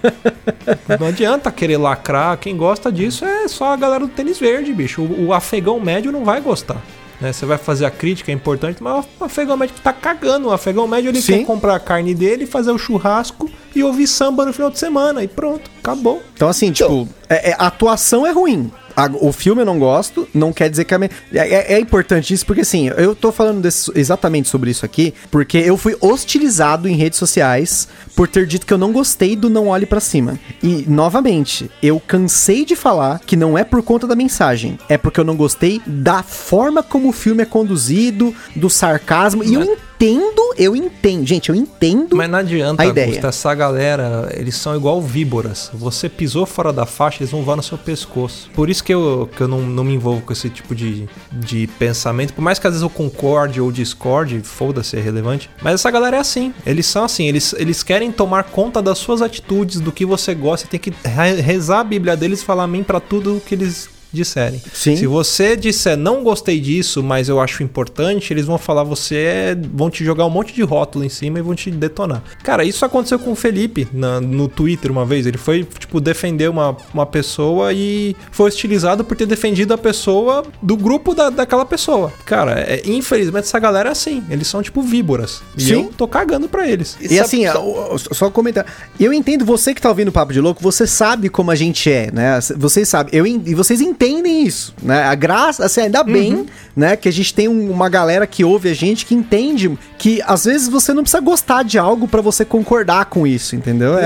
[0.98, 2.38] não adianta querer lacrar.
[2.38, 5.02] Quem gosta disso é só a galera do tênis verde, bicho.
[5.02, 6.82] O, o afegão médio não vai gostar.
[7.20, 7.33] Né?
[7.33, 10.48] Você vai fazer a crítica, é importante, mas o afegão médio tá cagando.
[10.48, 11.38] O afegão médio ele Sim.
[11.38, 15.22] quer comprar a carne dele, fazer o churrasco e ouvir samba no final de semana.
[15.22, 16.22] E pronto, acabou.
[16.35, 18.70] Então, assim, tipo, é- é- a atuação é ruim.
[18.96, 21.07] A- o filme eu não gosto, não quer dizer que a me...
[21.33, 25.12] é, é- é importante isso, porque assim, eu tô falando desse- exatamente sobre isso aqui,
[25.31, 29.48] porque eu fui hostilizado em redes sociais por ter dito que eu não gostei do
[29.50, 30.38] Não Olhe Pra Cima.
[30.62, 35.20] E, novamente, eu cansei de falar que não é por conta da mensagem, é porque
[35.20, 40.54] eu não gostei da forma como o filme é conduzido, do sarcasmo, e eu entendo,
[40.58, 43.06] eu entendo, gente, eu entendo Mas não adianta, a ideia.
[43.06, 45.70] Augusto, essa galera, eles são igual víboras.
[45.72, 48.50] Você pisou fora da faixa, eles vão voar no seu pescoço.
[48.54, 51.66] Por isso que eu, que eu não, não me envolvo com esse tipo de, de
[51.78, 52.32] pensamento.
[52.32, 55.48] Por mais que às vezes eu concorde ou discorde, foda-se, é relevante.
[55.62, 56.52] Mas essa galera é assim.
[56.66, 60.66] Eles são assim, eles, eles querem tomar conta das suas atitudes, do que você gosta.
[60.66, 64.61] Tem que re- rezar a Bíblia deles e falar amém pra tudo que eles disserem.
[64.72, 64.96] Sim.
[64.96, 69.57] Se você disser não gostei disso, mas eu acho importante, eles vão falar você é,
[69.75, 72.22] vão te jogar um monte de rótulo em cima e vão te detonar.
[72.42, 75.27] Cara, isso aconteceu com o Felipe na- no Twitter uma vez.
[75.27, 80.44] Ele foi, tipo, defender uma, uma pessoa e foi hostilizado por ter defendido a pessoa
[80.62, 82.12] do grupo da, daquela pessoa.
[82.25, 84.22] Cara, é, infelizmente essa galera é assim.
[84.29, 85.42] Eles são tipo víboras.
[85.57, 85.72] E Sim.
[85.72, 86.96] eu tô cagando pra eles.
[87.01, 88.66] E sabe- assim, sabe- ó, ó, só comentar.
[89.01, 91.90] Eu entendo você que tá ouvindo o Papo de Louco, você sabe como a gente
[91.90, 92.38] é, né?
[92.57, 95.04] Vocês sabem, eu, e vocês entendem isso, né?
[95.04, 96.96] A graça, assim, ainda bem, né?
[96.96, 100.44] Que a gente tem um- uma galera que ouve a gente que entende que às
[100.44, 103.96] vezes você não precisa gostar de algo pra você concordar com isso, entendeu?
[103.98, 104.04] É,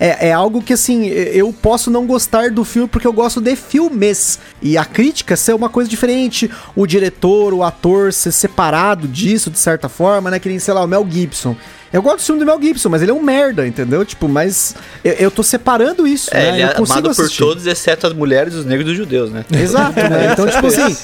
[0.00, 3.40] é, é- é algo que, assim, eu posso não gostar do filme porque eu gosto
[3.40, 4.38] de filmes.
[4.60, 6.50] E a crítica ser uma coisa diferente.
[6.74, 10.38] O diretor, o ator ser separado disso, de certa forma, né?
[10.38, 11.54] Que nem, sei lá, o Mel Gibson.
[11.92, 14.04] Eu gosto do filme do Mel Gibson, mas ele é um merda, entendeu?
[14.04, 16.48] Tipo, mas eu, eu tô separando isso, É, né?
[16.48, 17.38] ele eu é amado por assistir.
[17.38, 19.44] todos, exceto as mulheres, os negros e os judeus, né?
[19.50, 20.30] Exato, né?
[20.32, 20.96] Então, tipo assim,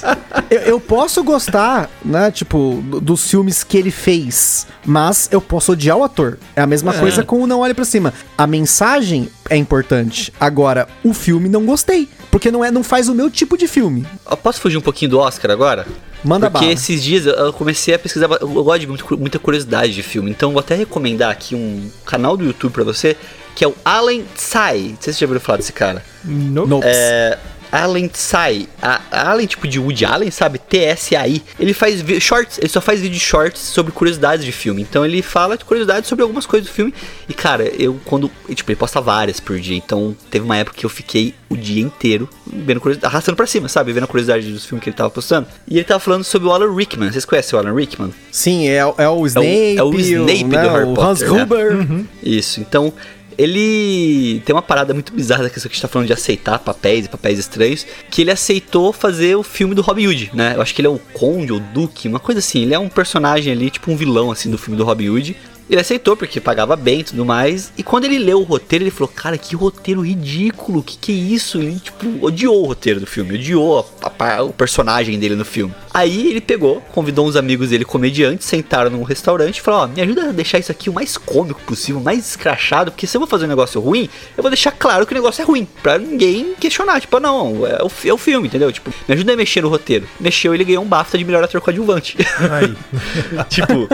[0.51, 5.73] eu, eu posso gostar, né, tipo, do- dos filmes que ele fez, mas eu posso
[5.73, 6.39] odiar o ator.
[6.55, 8.13] É a mesma coisa com o Não Olhe Pra Cima.
[8.37, 10.33] A mensagem é importante.
[10.39, 14.07] Agora, o filme não gostei, porque não é, não faz o meu tipo de filme.
[14.31, 15.87] Eu posso fugir um pouquinho do Oscar agora?
[16.25, 16.73] Manda Porque bala.
[16.75, 20.53] esses dias eu- comecei a pesquisar, eu gosto de muita curiosidade de filme, então eu
[20.55, 23.17] vou até recomendar aqui um canal do YouTube pra você,
[23.55, 24.79] que é o Alan Tsai.
[24.79, 26.03] Não sei se você já ouviu falar desse cara.
[26.25, 26.69] Nope.
[26.69, 26.87] Nope.
[26.89, 27.39] É,
[27.83, 28.69] Allen Tsai.
[28.81, 30.59] A, Allen, tipo de Woody Allen, sabe?
[30.59, 31.43] T-S-A-I.
[31.59, 34.83] Ele faz shorts, ele só faz vídeo shorts sobre curiosidades de filme.
[34.83, 36.93] Então ele fala de curiosidades sobre algumas coisas do filme.
[37.29, 38.31] E cara, eu quando.
[38.55, 39.77] Tipo, ele posta várias por dia.
[39.77, 43.69] Então teve uma época que eu fiquei o dia inteiro vendo curiosidade, arrastando pra cima,
[43.69, 43.93] sabe?
[43.93, 45.47] Vendo a curiosidade dos filmes que ele tava postando.
[45.69, 47.11] E ele tava falando sobre o Alan Rickman.
[47.13, 48.13] Vocês conhecem o Alan Rickman?
[48.31, 51.33] Sim, é, o- é o Snape, é o Snape né, do Harry o Hans Potter,
[51.33, 51.45] né?
[51.45, 52.05] Gruber.
[52.23, 52.93] Isso, então
[53.39, 57.09] ele tem uma parada muito bizarra que a gente tá falando de aceitar papéis e
[57.09, 60.55] papéis estranhos, que ele aceitou fazer o filme do Robin Hood, né?
[60.57, 62.63] Eu acho que ele é o Conde ou Duque, uma coisa assim.
[62.63, 65.37] Ele é um personagem ali, tipo um vilão assim do filme do Robin Hood.
[65.69, 67.73] Ele aceitou porque pagava bem e tudo mais.
[67.77, 71.15] E quando ele leu o roteiro, ele falou: Cara, que roteiro ridículo, que que é
[71.15, 71.59] isso?
[71.59, 75.75] Ele, tipo, odiou o roteiro do filme, odiou a- a o personagem dele no filme.
[75.93, 80.01] Aí ele pegou, convidou uns amigos dele comediantes, sentaram num restaurante e falou: Ó, me
[80.03, 83.29] ajuda a deixar isso aqui o mais cômico possível, mais escrachado, porque se eu vou
[83.29, 86.55] fazer um negócio ruim, eu vou deixar claro que o negócio é ruim, pra ninguém
[86.61, 87.01] questionar.
[87.01, 88.71] Tipo, não, é o, é o filme, entendeu?
[88.73, 90.07] Tipo, me ajuda a mexer no roteiro.
[90.21, 92.17] Mexeu, ele ganhou um BAFTA de melhor ator coadjuvante.
[92.51, 92.75] Aí.
[93.49, 93.89] tipo,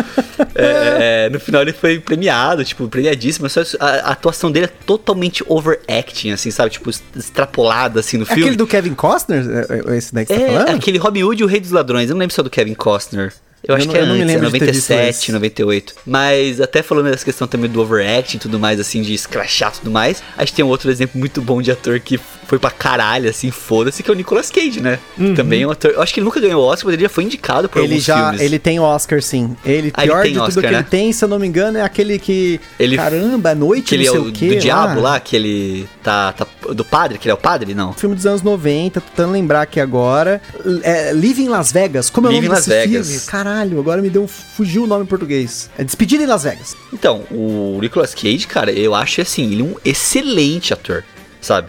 [0.54, 3.48] é, é, no final ele foi premiado, tipo, premiadíssimo.
[3.48, 6.70] Só a, a atuação dele é totalmente overacting, assim, sabe?
[6.70, 8.42] Tipo, extrapolada, assim, no É filme.
[8.42, 9.44] aquele do Kevin Costner?
[9.68, 10.76] É, é esse daí que você tá É, falando?
[10.76, 12.08] aquele Robin Hood e o Rei dos Ladrões.
[12.10, 13.32] Eu não lembro se é do Kevin Costner.
[13.62, 15.32] Eu, Eu acho não- que é antes, é lembro de ter visto 97, esse.
[15.32, 15.94] 98.
[16.06, 19.78] Mas até falando dessa questão também do overacting e tudo mais, assim, de escrachar e
[19.80, 22.18] tudo mais, a gente tem um outro exemplo muito bom de ator que
[22.50, 24.98] foi pra caralho, assim, foda-se, que é o Nicolas Cage, né?
[25.36, 25.92] Também é um ator.
[25.92, 28.04] Eu acho que ele nunca ganhou Oscar, mas ele já foi indicado por Ele alguns
[28.04, 28.40] já, filmes.
[28.40, 29.56] ele tem Oscar, sim.
[29.64, 30.78] Ele, Ah, ele pior tem de tudo Oscar, que né?
[30.78, 32.60] ele tem, se eu não me engano, é aquele que.
[32.76, 34.48] Ele- caramba, à noite, que ele não é sei o o quê.
[34.48, 36.44] do diabo lá, que ele tá, tá.
[36.74, 37.72] Do padre, que ele é o padre?
[37.72, 37.92] Não.
[37.92, 40.42] Filme dos anos 90, tô tentando lembrar aqui agora.
[40.82, 42.10] É, Live em Las Vegas.
[42.10, 42.98] Como é o Live nome desse Las filme?
[42.98, 43.24] Vegas.
[43.26, 44.26] Caralho, agora me deu.
[44.26, 45.70] Fugiu o nome em português.
[45.78, 46.76] É Despedida em Las Vegas.
[46.92, 51.04] Então, o Nicolas Cage, cara, eu acho assim, ele é um excelente ator,
[51.40, 51.68] sabe?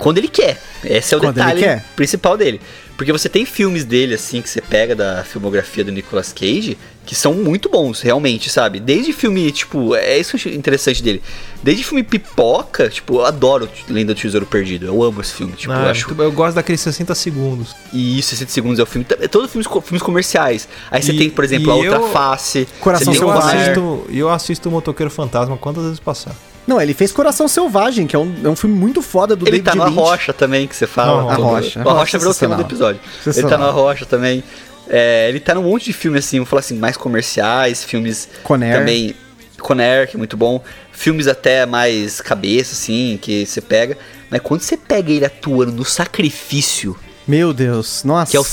[0.00, 0.60] Quando ele quer.
[0.84, 2.60] Esse é o Quando detalhe principal dele.
[2.96, 7.14] Porque você tem filmes dele, assim, que você pega da filmografia do Nicolas Cage, que
[7.14, 8.78] são muito bons, realmente, sabe?
[8.78, 11.22] Desde filme, tipo, é isso que eu acho interessante dele.
[11.62, 14.84] Desde filme pipoca, tipo, eu adoro Lenda do Tesouro Perdido.
[14.86, 15.54] Eu amo esse filme.
[15.54, 16.24] Tipo, Ah, eu acho muito bom.
[16.24, 17.74] eu gosto daqueles 60 segundos.
[17.90, 19.06] E isso, 60 segundos é o filme.
[19.18, 20.68] É todo filmes, filmes comerciais.
[20.90, 22.68] Aí você E- tem, por exemplo, a outra eu- face.
[22.80, 23.74] Coração você tem eu o Selvagem.
[23.74, 23.94] Conner.
[23.94, 26.36] assisto, eu assisto o Motoqueiro Fantasma quantas vezes passar.
[26.66, 29.60] Não, ele fez Coração Selvagem, que é um, é um filme muito foda do Ele
[29.60, 29.98] David tá na Lynch.
[29.98, 31.22] Rocha também, que você fala.
[31.22, 31.80] Não, A Rocha.
[31.80, 33.00] A Rocha virou o tema do episódio.
[33.26, 34.44] Ele tá na Rocha também.
[34.88, 38.78] É, ele tá num monte de filme, assim, vamos falar assim, mais comerciais, filmes Conair.
[38.78, 39.14] também.
[39.58, 40.62] Conair, que é muito bom.
[40.92, 43.96] Filmes até mais cabeça, assim, que você pega.
[44.30, 46.96] Mas quando você pega ele atuando no Sacrifício,
[47.26, 48.36] Meu Deus, nossa.
[48.36, 48.46] é o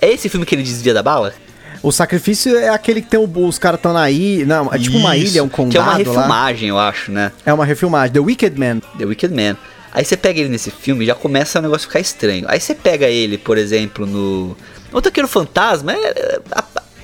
[0.00, 1.34] É esse filme que ele desvia da bala?
[1.82, 4.44] O Sacrifício é aquele que tem o- os caras estão na ilha.
[4.44, 5.96] Não, é tipo uma Isso, ilha, um condado Que é uma lá.
[5.96, 7.32] refilmagem, eu acho, né?
[7.46, 8.12] É uma refilmagem.
[8.12, 8.80] The Wicked Man.
[8.98, 9.56] The Wicked Man.
[9.92, 12.44] Aí você pega ele nesse filme e já começa o negócio a ficar estranho.
[12.48, 14.56] Aí você pega ele, por exemplo, no.
[14.92, 16.40] O Taqueiro Fantasma, é, é,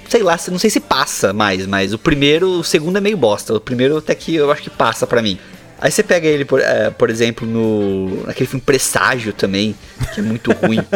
[0.09, 3.55] sei lá, não sei se passa mais, mas o primeiro, o segundo é meio bosta.
[3.55, 5.39] O primeiro até que eu acho que passa pra mim.
[5.79, 8.25] Aí você pega ele, por, é, por exemplo, no.
[8.27, 9.75] naquele filme Presságio também,
[10.15, 10.79] que é muito ruim.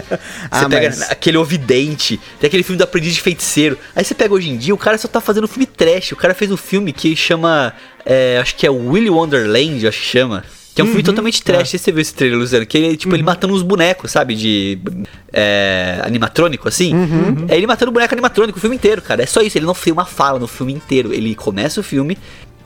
[0.51, 3.77] Você Ah, pega mas- aquele Ovidente, tem aquele filme do Aprendiz de Feiticeiro.
[3.95, 6.13] Aí você pega hoje em dia, o cara só tá fazendo filme trash.
[6.13, 7.73] O cara fez um filme que chama.
[8.07, 10.45] é, acho que é Willy Wonderland, acho que chama.
[10.75, 11.69] Que é um filme totalmente trash.
[11.71, 12.65] Se você viu esse trailer, Luciano.
[12.65, 14.35] Que ele, tipo, ele matando uns bonecos, sabe?
[14.37, 14.79] De.
[15.33, 16.93] É, animatrônico, assim.
[17.49, 19.23] É ele matando boneco animatrônico o filme inteiro, cara.
[19.23, 19.59] É só isso.
[19.59, 21.13] Ele não tem uma fala no filme inteiro.
[21.13, 22.17] Ele começa o filme,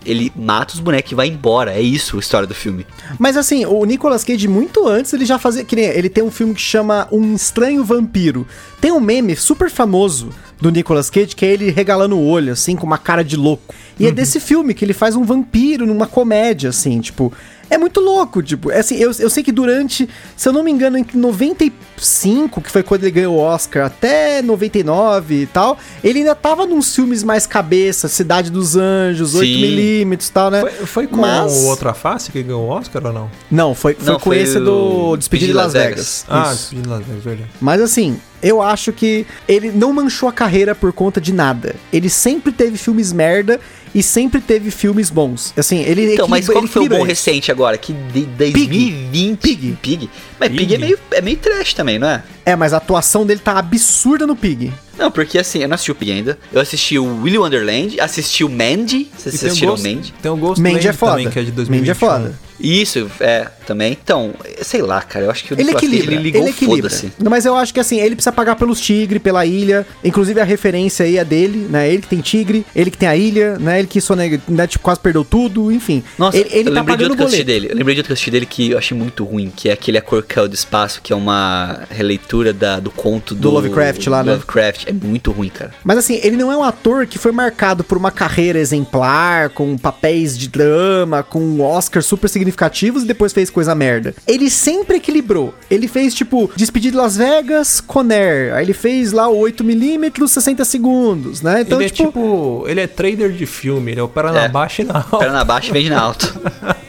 [0.05, 1.73] ele mata os bonecos e vai embora.
[1.73, 2.87] É isso a história do filme.
[3.19, 5.65] Mas assim, o Nicolas Cage, muito antes, ele já fazia.
[5.65, 8.47] Que nem, ele tem um filme que chama Um Estranho Vampiro.
[8.81, 12.77] Tem um meme super famoso do Nicolas Cage, que é ele regalando o olho, assim,
[12.77, 13.75] com uma cara de louco.
[13.99, 17.33] E é desse filme que ele faz um vampiro numa comédia, assim, tipo.
[17.71, 20.71] É muito louco, tipo, é assim, eu, eu sei que durante, se eu não me
[20.71, 26.21] engano, em 95, que foi quando ele ganhou o Oscar, até 99 e tal, ele
[26.21, 29.39] ainda tava nos filmes mais cabeça, Cidade dos Anjos, Sim.
[29.41, 30.61] 8mm e tal, né?
[30.61, 33.31] Foi, foi com Mas- o Outra Face que ganhou o Oscar ou não?
[33.51, 36.25] Não, foi, foi Não, com foi esse do o Despedida de Las Vegas.
[36.29, 36.53] Ah, Isso.
[36.75, 37.51] Despedido de Las Vegas, verdade.
[37.61, 41.75] Mas assim, eu acho que ele não manchou a carreira por conta de nada.
[41.91, 43.59] Ele sempre teve filmes merda
[43.95, 45.55] e sempre teve filmes bons.
[45.57, 47.79] Assim, ele Então, mas qual foi o bom recente agora?
[47.79, 49.41] Que de 2020.
[49.41, 49.79] Pig.
[49.81, 50.11] Pig.
[50.39, 50.75] Mas Pig, Pig.
[50.75, 52.23] é, meio, é meio trash também, não é?
[52.45, 54.71] É, mas a atuação dele tá absurda no Pig.
[54.99, 56.39] Não, porque assim, eu não assisti o Pig ainda.
[56.53, 59.11] Eu assisti o Willy Wonderland, assisti o Mandy.
[59.17, 60.13] Vocês assistiram o Mandy?
[60.21, 61.13] tem o Ghost Mandy é foda.
[61.13, 61.79] também, que é de 2021.
[61.79, 62.39] Mandy é foda.
[62.61, 63.49] Isso, é.
[63.65, 63.97] Também.
[64.03, 66.51] Então, sei lá, cara, eu acho que o Ele Nicolas Cage, equilibra, ele ligou ele
[66.51, 66.91] equilibra.
[67.31, 69.87] Mas eu acho que assim, ele precisa pagar pelos tigres, pela ilha.
[70.03, 71.89] Inclusive a referência aí é dele, né?
[71.89, 73.79] Ele que tem tigre, ele que tem a ilha, né?
[73.79, 76.03] Ele que sonega, né, tipo, quase perdeu tudo, enfim.
[76.19, 77.69] Nossa, ele, ele eu tá lembrei de outro que eu dele.
[77.71, 79.73] Eu lembrei de outro que eu assisti dele que eu achei muito ruim, que é
[79.73, 83.51] aquele A Cor Caiu do Espaço, que é uma releitura da, do conto do, Do
[83.51, 84.33] Lovecraft lá, né?
[84.33, 84.87] Lovecraft.
[84.87, 85.73] É muito ruim, cara.
[85.83, 89.77] Mas assim, ele não é um ator que foi marcado por uma carreira exemplar, com
[89.77, 94.15] papéis de drama, com Oscars super significativos e depois fez coisa merda.
[94.27, 95.55] Ele sempre equilibrou.
[95.71, 98.53] Ele fez, tipo, Despedido de Las Vegas, Conair.
[98.55, 101.63] Aí ele fez lá o 8mm, 60 segundos, né?
[101.63, 102.65] Então, ele tipo, é tipo.
[102.69, 104.49] Ele é trader de filme, ele opera na É.
[104.49, 105.19] baixa e na alta.
[105.19, 106.39] Perna na baixa e vende na alto.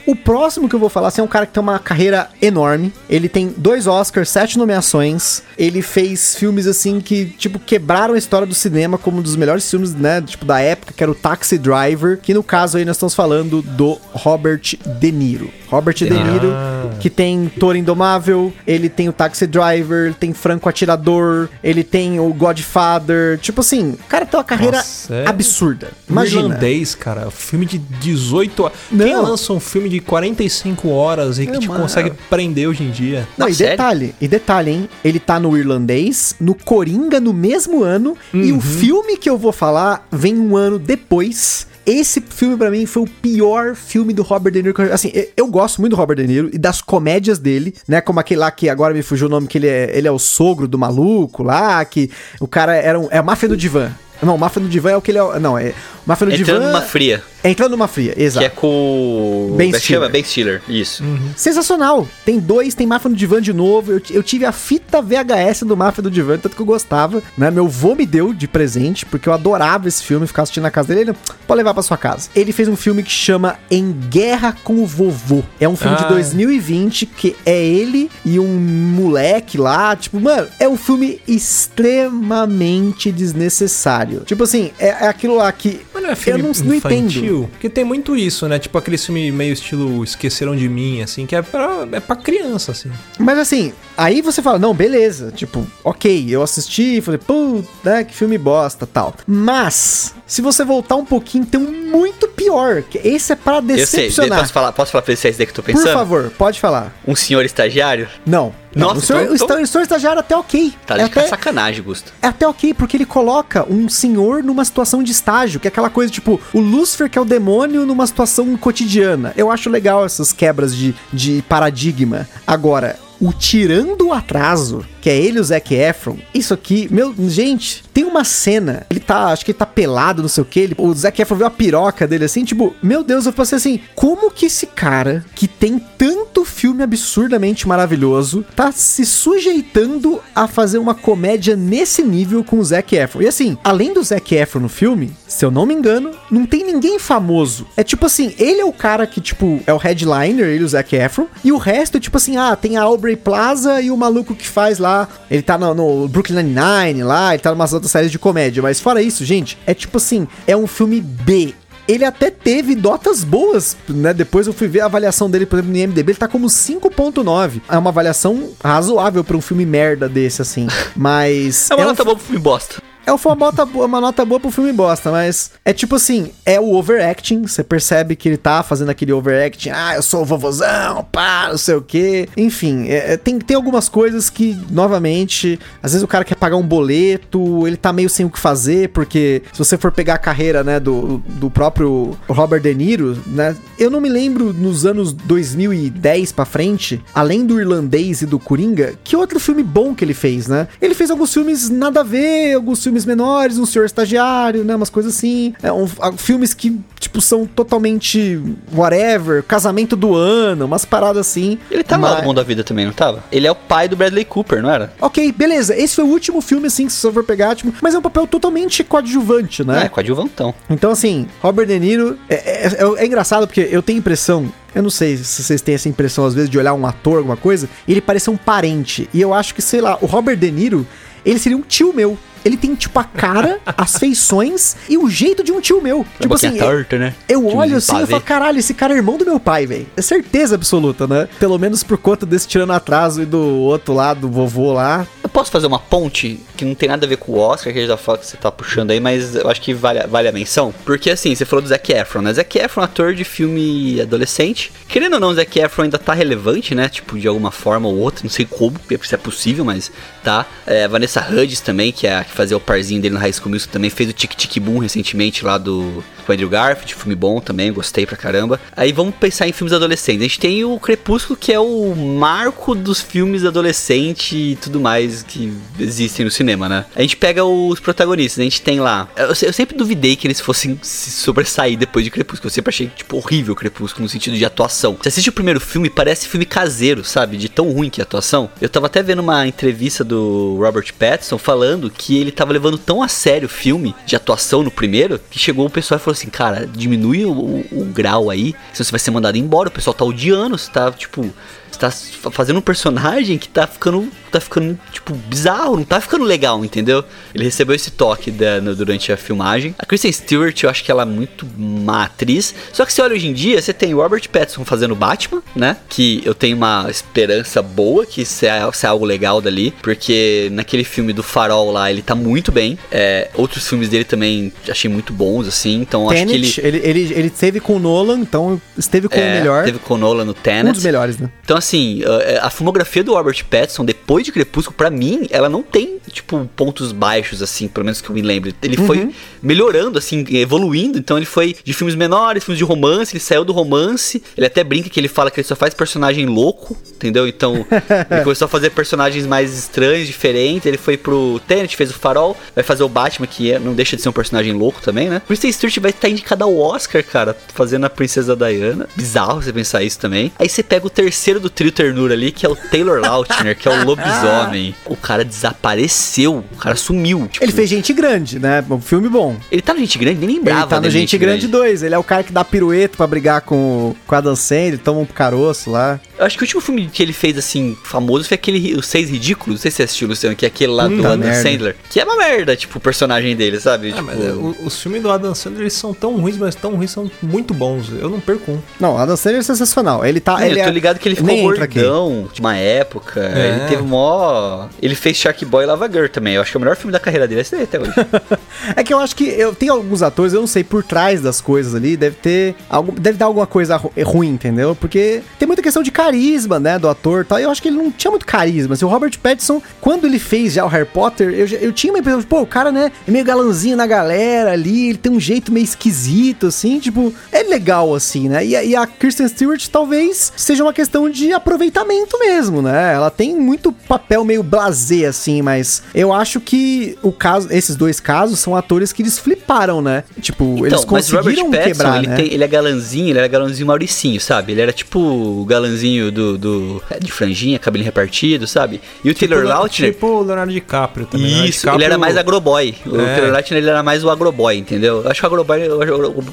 [0.05, 2.93] O próximo que eu vou falar assim, é um cara que tem uma carreira enorme.
[3.09, 5.41] Ele tem dois Oscars, sete nomeações.
[5.57, 9.69] Ele fez filmes assim que, tipo, quebraram a história do cinema como um dos melhores
[9.69, 10.21] filmes, né?
[10.21, 12.19] Tipo, da época, que era o Taxi Driver.
[12.21, 14.61] Que no caso aí nós estamos falando do Robert
[14.99, 15.49] De Niro.
[15.67, 16.54] Robert De Niro,
[16.99, 22.19] que tem Toro Indomável, ele tem o Taxi Driver, ele tem Franco Atirador, ele tem
[22.19, 23.37] o Godfather.
[23.39, 25.89] Tipo assim, o cara tem uma carreira Nossa, é absurda.
[26.07, 26.41] O Imagina.
[26.43, 28.77] Irlandês, cara, filme de 18 horas.
[28.91, 29.05] Não.
[29.05, 31.81] Quem lança um filme de 45 horas e que É, te mano.
[31.81, 33.27] consegue prender hoje em dia?
[33.37, 33.71] Não, Ah, e sério?
[33.77, 34.89] detalhe, e detalhe, hein?
[35.03, 38.57] Ele tá no irlandês, no Coringa no mesmo ano, e Uhum.
[38.57, 41.67] o filme que eu vou falar vem um ano depois.
[41.85, 44.75] Esse filme pra mim foi o pior filme do Robert De Niro.
[44.91, 48.01] Assim, eu- gosto muito do Robert De Niro e das comédias dele, né?
[48.01, 50.17] Como aquele lá que agora me fugiu o nome, que ele é, ele é o
[50.19, 52.09] sogro do maluco lá, que
[52.41, 53.91] o cara era um, é a máfia do divã.
[54.23, 55.39] Não, máfia do divã é o que ele é.
[55.39, 55.73] Não, é
[56.05, 56.67] máfia do Entrando divã.
[56.71, 58.39] numa fria, É entrando numa fria, exato.
[58.39, 59.53] que é com.
[59.55, 60.07] Ben é que chama?
[60.07, 60.11] Stiller.
[60.11, 61.03] Ben Stiller, isso.
[61.35, 62.07] Sensacional.
[62.25, 63.91] Tem dois, tem Máfia no Divã de novo.
[63.91, 67.51] Eu, eu tive a fita VHS do Máfia do Divã, tanto que eu gostava, né?
[67.51, 70.87] Meu vô me deu de presente, porque eu adorava esse filme, ficar assistindo na casa
[70.87, 71.11] dele.
[71.11, 72.29] Ele, pode levar pra sua casa.
[72.35, 75.43] Ele fez um filme que chama Em Guerra com o Vovô.
[75.59, 76.07] É um filme de Ah.
[76.07, 79.95] 2020 que é ele e um moleque lá.
[79.95, 84.21] Tipo, mano, é um filme extremamente desnecessário.
[84.25, 85.81] Tipo assim, é, é aquilo lá que.
[85.93, 87.34] Mas não é filme eu não, não entendo.
[87.35, 87.49] Infantil?
[87.51, 88.57] Porque tem muito isso, né?
[88.59, 92.71] Tipo aquele filme meio estilo Esqueceram de Mim, assim, que é pra, é pra criança,
[92.71, 92.91] assim.
[93.19, 98.13] Mas assim, aí você fala, não, beleza, tipo, ok, eu assisti, falei, pô, né, que
[98.13, 99.13] filme bosta, tal.
[99.27, 103.61] Mas, se você voltar um pouquinho, tem um muito pior, que esse é pra Eu
[103.61, 104.39] sei, decepcionar.
[104.39, 105.93] posso falar, posso falar pra você esse daí que eu tô Por pensando?
[105.93, 106.93] favor, pode falar.
[107.07, 108.07] Um senhor estagiário?
[108.25, 108.53] Não.
[108.75, 110.73] Nossa, o, senhor, então- o esta- o senhor estagiário é até ok.
[110.85, 112.11] Tá é até, sacanagem, Gusto.
[112.21, 115.89] é até ok, porque ele coloca um senhor numa situação de estágio, que é aquela
[115.89, 119.33] coisa tipo, o Lúcifer que é o demônio numa situação cotidiana.
[119.37, 122.27] Eu acho legal essas quebras de, de paradigma.
[122.45, 127.83] Agora, o tirando o atraso, que é ele o Zac Efron, isso aqui, meu, gente,
[127.93, 130.75] tem uma cena, ele tá, acho que ele tá pelado, não sei o que, ele,
[130.77, 134.29] o Zac Efron viu a piroca dele assim, tipo, meu Deus, eu pensei assim, como
[134.29, 140.93] que esse cara, que tem tanto filme absurdamente maravilhoso, tá se sujeitando a fazer uma
[140.93, 143.21] comédia nesse nível com o Zac Efron?
[143.23, 146.63] E assim, além do Zac Efron no filme, se eu não me engano, não tem
[146.63, 147.67] ninguém famoso.
[147.75, 150.95] É tipo assim, ele é o cara que, tipo, é o headliner, ele o Zac
[150.95, 154.35] Efron, e o resto é tipo assim, ah, tem a Aubrey Plaza e o maluco
[154.35, 158.11] que faz lá, ele tá no, no Brooklyn Nine-Nine lá, ele tá numas outras séries
[158.11, 161.53] de comédia, mas fora isso, gente, é tipo assim, é um filme B.
[161.87, 164.11] Ele até teve notas boas, né?
[164.11, 167.61] Depois eu fui ver a avaliação dele, por exemplo, no IMDb, ele tá como 5.9.
[167.69, 170.65] É uma avaliação razoável pra um filme merda desse, assim.
[170.97, 171.69] Mas...
[171.69, 172.81] É uma um nota fi- boa pro filme bosta.
[173.05, 176.59] É uma nota, boa, uma nota boa pro filme bosta, mas é tipo assim, é
[176.59, 181.05] o overacting, você percebe que ele tá fazendo aquele overacting, ah, eu sou o vovozão,
[181.11, 182.27] pá, não sei o quê.
[182.35, 186.57] Enfim, é- é, tem, tem algumas coisas que, novamente, às vezes o cara quer pagar
[186.57, 190.19] um boleto, ele tá meio sem o que fazer, porque se você for pegar a
[190.19, 195.11] carreira, né, do, do próprio Robert De Niro, né, eu não me lembro nos anos
[195.13, 200.13] 2010 pra frente, além do Irlandês e do Coringa, que outro filme bom que ele
[200.13, 200.67] fez, né?
[200.81, 204.75] Ele fez alguns filmes nada a ver, alguns filmes menores, um senhor estagiário, né?
[204.75, 205.53] Umas coisas assim.
[205.63, 208.39] É, um- filmes que, tipo, são totalmente
[208.73, 211.57] whatever, casamento do ano, umas paradas assim.
[211.71, 213.23] Ele tava lá Mas- no mundo da vida também, não tava?
[213.31, 214.93] Ele é o pai do Bradley Cooper, não era?
[215.01, 215.75] Ok, beleza.
[215.75, 218.01] Esse foi o último filme, assim, que se você for pegar, tipo, mas é um
[218.01, 219.85] papel totalmente coadjuvante, né?
[219.85, 220.53] É, coadjuvantão.
[220.69, 224.51] Então, assim, Robert De Niro é, é- é- é engraçado porque eu tenho impressão.
[224.73, 227.37] Eu não sei se vocês têm essa impressão, às vezes, de olhar um ator, alguma
[227.37, 229.09] coisa, e ele parece um parente.
[229.13, 230.85] E eu acho que, sei lá, o Robert De Niro,
[231.25, 232.17] ele seria um tio meu.
[232.45, 236.05] Ele tem, tipo, a cara, as feições e o jeito de um tio meu.
[236.19, 237.13] Tipo assim, torta, né?
[237.27, 239.87] eu olho assim e falo, caralho, esse cara é irmão do meu pai, velho.
[239.97, 241.27] É certeza absoluta, né?
[241.39, 245.05] Pelo menos por conta desse tirando atraso e do outro lado, do vovô lá.
[245.23, 247.79] Eu posso fazer uma ponte que não tem nada a ver com o Oscar, que
[247.79, 250.07] a gente já fala que você tá puxando aí, mas eu acho que vale, a-
[250.07, 250.73] vale a menção.
[250.85, 252.31] Porque assim, você falou do Zac Efron, né?
[252.33, 254.71] Zac Efron, ator de filme adolescente.
[254.87, 256.87] Querendo ou não, o Zac Efron ainda tá relevante, né?
[256.87, 259.91] Tipo, de alguma forma ou outra, não sei como, se é possível, mas
[260.23, 260.45] tá.
[260.65, 263.49] É, Vanessa Hudgens também, que é a que fazia o parzinho dele no High School
[263.49, 267.15] Musical, também fez o Tic Tic Boom recentemente lá do com o Andrew Garfield, filme
[267.15, 268.59] bom também, gostei pra caramba.
[268.75, 270.21] Aí vamos pensar em filmes adolescentes.
[270.21, 275.23] A gente tem o Crepúsculo, que é o marco dos filmes adolescentes e tudo mais
[275.23, 276.85] que existem no cinema, né?
[276.95, 279.07] A gente pega os protagonistas, a gente tem lá.
[279.15, 282.47] Eu, eu sempre duvidei que eles fossem se sobressair depois de Crepúsculo.
[282.47, 284.97] Eu sempre achei, tipo, horrível Crepúsculo no sentido de atuação.
[285.01, 287.37] Você assiste o primeiro filme, parece filme caseiro, sabe?
[287.37, 288.49] De tão ruim que é a atuação.
[288.59, 293.01] Eu tava até vendo uma entrevista do Robert Pattinson falando que ele tava levando tão
[293.01, 296.29] a sério o filme de atuação no primeiro que chegou o pessoal e falou assim:
[296.29, 299.69] Cara, diminui o, o- o grau aí, senão você vai ser mandado embora.
[299.69, 301.29] O pessoal tá odiando, você tá, tipo.
[301.77, 306.23] Tá fa- fazendo um personagem que tá ficando, tá ficando, tipo, bizarro, não tá ficando
[306.23, 307.03] legal, entendeu?
[307.33, 309.75] Ele recebeu esse toque da- no- durante a filmagem.
[309.77, 312.55] A Kristen Stewart, eu acho que ela é muito má atriz.
[312.71, 315.75] Só que você olha hoje em dia, você tem o Robert Pattinson fazendo Batman, né?
[315.89, 319.73] Que eu tenho uma esperança boa que isso é, isso é algo legal dali.
[319.81, 322.77] Porque naquele filme do Farol lá, ele tá muito bem.
[322.91, 325.75] É, outros filmes dele também achei muito bons, assim.
[325.81, 326.51] Então acho que ele...
[326.51, 329.65] Tenet, ele, ele, ele esteve com o Nolan, então esteve com o é, melhor.
[329.65, 330.73] Teve com o Nolan no Um Tenet.
[330.73, 331.29] dos melhores, né?
[331.43, 332.01] Então, assim,
[332.41, 336.49] a, a filmografia do Robert Pattinson, depois de Crepúsculo, pra mim, ela não tem, tipo,
[336.55, 338.55] pontos baixos, assim, pelo menos que eu me lembre.
[338.61, 338.85] Ele Uhum.
[338.87, 339.09] foi
[339.41, 340.97] melhorando, assim, evoluindo.
[340.97, 344.21] Então, ele foi de filmes menores, filmes de romance, ele saiu do romance.
[344.37, 347.27] Ele até brinca que ele fala que ele só faz personagem louco, entendeu?
[347.27, 347.65] Então,
[348.11, 350.65] ele começou a fazer personagens mais estranhos, diferentes.
[350.65, 353.95] Ele foi pro Tenet, fez o Farol, vai fazer o Batman, que é- não deixa
[353.95, 355.21] de ser um personagem louco também, né?
[355.27, 358.87] Kristen Stewart vai estar indicada ao Oscar, cara, fazendo a Princesa Diana.
[358.95, 360.31] Bizarro você pensar isso também.
[360.39, 363.67] Aí você pega o terceiro do trio ternura ali, que é o Taylor Lautner, que
[363.67, 364.75] é o lobisomem.
[364.85, 365.23] O cara
[365.65, 367.27] desapareceu, o cara sumiu.
[367.31, 368.63] Tipo, Ele fez Gente Grande, né?
[368.69, 369.35] Um filme bom.
[369.51, 371.83] Ele tá no Gente Grande, nem lembrava Ele tá no dele, Gente Grande 2.
[371.83, 373.55] Ele é o cara que dá pirueta pra brigar com,
[373.89, 375.99] o- com a Dan Sandler, toma um caroço lá.
[376.17, 379.09] Eu acho que o último filme que ele fez, assim, famoso foi aquele Os Seis
[379.09, 379.55] Ridículos.
[379.55, 381.41] Não sei se você assistiu, Luciano, que é aquele lá do Puta Adam merda.
[381.41, 381.75] Sandler.
[381.89, 383.89] Que é uma merda, tipo, o personagem dele, sabe?
[383.89, 386.55] É, tipo, mas é, o- os filmes do Adam Sandler eles são tão ruins, mas
[386.55, 387.89] tão ruins, são muito bons.
[387.91, 388.59] Eu não perco um.
[388.79, 390.05] Não, a Dan Sandler é sensacional.
[390.05, 390.41] Ele tá.
[390.43, 393.21] É, ele eu tô é- ligado que ele ficou gordão de uma época.
[393.21, 393.49] É.
[393.49, 394.65] Ele teve mó.
[394.81, 396.33] Ele fez Shark Boy e Lava Girl também.
[396.35, 397.41] Eu acho que é o melhor filme da carreira dele.
[397.41, 397.91] Esse daí até hoje.
[398.75, 401.39] É que eu acho que eu tenho alguns atores, eu não sei, por trás das
[401.39, 402.55] coisas ali, deve ter.
[402.69, 404.75] Algo, deve dar alguma coisa ru- ruim, entendeu?
[404.75, 407.39] Porque tem muita questão de carisma, né, do ator e tal.
[407.39, 408.73] e Eu acho que ele não tinha muito carisma.
[408.73, 411.99] Assim, o Robert Pattinson, quando ele fez já o Harry Potter, eu, eu tinha uma
[411.99, 415.19] impressão de, pô, o cara, né, é meio galanzinho na galera ali, ele tem um
[415.19, 418.45] jeito meio esquisito, assim, tipo, é legal, assim, né?
[418.45, 422.93] E, a- e a Kristen Stewart talvez seja uma questão de aproveitamento mesmo, né?
[422.93, 427.99] Ela tem muito papel meio blasé, assim, mas eu acho que o caso, esses dois
[427.99, 430.03] casos são atores que eles fliparam, né?
[430.21, 432.15] Tipo, eles Então, Robert conseguiram Pattinson, quebrar, ele, né?
[432.15, 434.51] tem- ele é galanzinho, ele era galanzinho Mauricinho, sabe?
[434.53, 438.79] Ele era tipo o galanzinho do, do é, de franjinha, cabelinho repartido, sabe?
[439.03, 441.27] E o Taylor Tipo- Lautner, Tipo o Leonardo DiCaprio também.
[441.27, 442.75] Leonardo Ele era mais agroboy.
[442.85, 443.15] O É.
[443.15, 445.01] Taylor Lautner ele era mais o agroboy, entendeu?
[445.03, 445.59] Eu acho que o agroboy,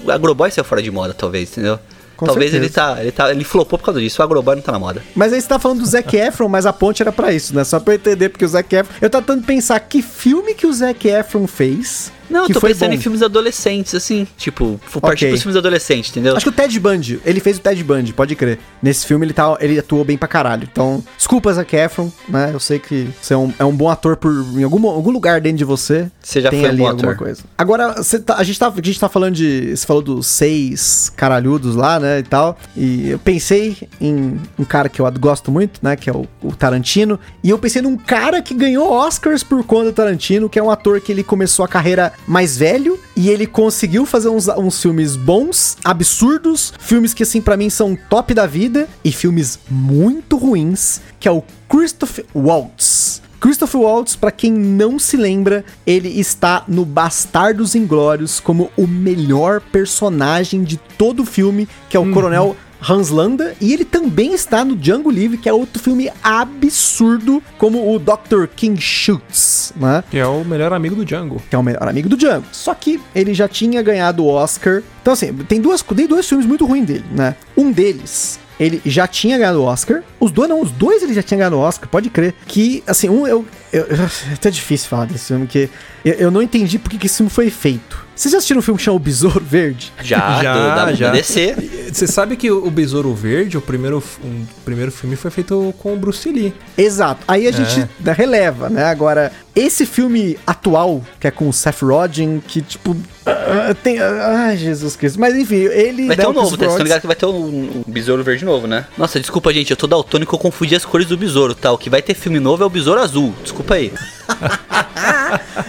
[0.05, 1.79] o agroboy saiu fora de moda, talvez, entendeu?
[2.17, 4.21] Com talvez ele tá, ele tá, ele flopou por causa disso.
[4.21, 5.03] O agroboy não tá na moda.
[5.15, 7.65] Mas aí você tá falando do Zac Efron, mas a ponte era pra isso, né?
[7.65, 8.93] Só pra eu entender, porque o Zac Efron...
[9.01, 12.67] Eu tô tentando pensar que filme que o Zac Efron fez Não, que eu tô
[12.67, 12.95] pensando bom.
[12.95, 14.27] em filmes adolescentes, assim.
[14.37, 16.37] Tipo, for partir pros filmes adolescentes, entendeu?
[16.37, 18.59] Acho que o Ted Bundy, ele fez o Ted Bundy, pode crer.
[18.83, 20.69] Nesse filme ele, tá, ele atuou bem pra caralho.
[20.71, 22.51] Então, desculpa, Zac Efron, né?
[22.53, 25.41] Eu sei que você é um, é um bom ator por, em algum, algum lugar
[25.41, 26.11] dentro de você.
[26.21, 27.19] Você já tem foi um ali bom alguma ator.
[27.19, 27.43] coisa.
[27.57, 29.77] Agora, tá- a, gente tá, a gente tá falando de.
[29.77, 32.19] Você falou dos seis caralhudos lá, né?
[32.21, 32.59] E tal.
[32.77, 35.97] E eu pensei em um cara que eu gosto muito, né?
[35.97, 37.19] Que é o, o Tarantino.
[37.43, 40.71] E eu pensei num cara que ganhou Oscars por conta do Tarantino, que é um
[40.71, 42.99] ator que ele começou a carreira mais velho.
[43.17, 47.97] E ele conseguiu fazer uns, uns filmes bons, absurdos, filmes que, assim, pra mim são
[48.09, 53.23] top da vida, e filmes muito ruins, que é o Christopher Waltz.
[53.41, 59.61] Christopher Waltz, pra quem não se lembra, ele está no Bastardos Inglórios como o melhor
[59.61, 62.57] personagem de todo o filme, que é o Coronel
[62.89, 67.95] Hans Landa, e ele também está no Django Livre, que é outro filme absurdo, como
[67.95, 68.47] o Dr.
[68.55, 70.03] King Shoots, né?
[70.11, 71.41] Que é o melhor amigo do Django.
[71.49, 72.47] que é o melhor amigo do Django.
[72.53, 74.83] Só que ele já tinha ganhado o Oscar.
[75.01, 77.37] Então, assim, tem, duas, tem dois filmes muito ruins dele, né?
[77.57, 78.41] Um deles.
[78.59, 80.03] Ele já tinha ganhado o Oscar.
[80.21, 82.35] Os dois, não, os dois ele já tinha ganhado o Oscar, pode crer.
[82.47, 83.45] Que, assim, um eu.
[83.73, 85.69] eu, é até difícil falar desse filme, porque
[86.05, 88.02] eu, eu não entendi por que que esse filme foi feito.
[88.15, 89.93] Vocês já assistiram um filme que chama O Besouro Verde?
[90.03, 91.11] Já, Já, do, já.
[91.13, 91.91] DC.
[91.93, 94.31] Você sabe que o Besouro Verde, o primeiro, o
[94.65, 96.55] primeiro filme foi feito com o Bruce Lee.
[96.77, 97.23] Exato.
[97.27, 97.53] Aí a É.
[97.53, 98.85] gente releva, né?
[98.85, 102.97] Agora, esse filme atual, que é com o Seth Rogen, que tipo.
[103.27, 103.99] ah, tem.
[103.99, 105.19] ah, Ai, Jesus Cristo.
[105.21, 106.07] Mas enfim, ele.
[106.07, 106.67] Vai ter um novo, tá?
[106.67, 108.87] Vocês ligados que vai ter um, um besouro verde novo, né?
[108.97, 111.71] Nossa, desculpa, gente, eu tô daltônico, eu confundi as cores do besouro, tá?
[111.73, 113.35] O que vai ter filme novo é o besouro azul.
[113.43, 113.93] Desculpa aí.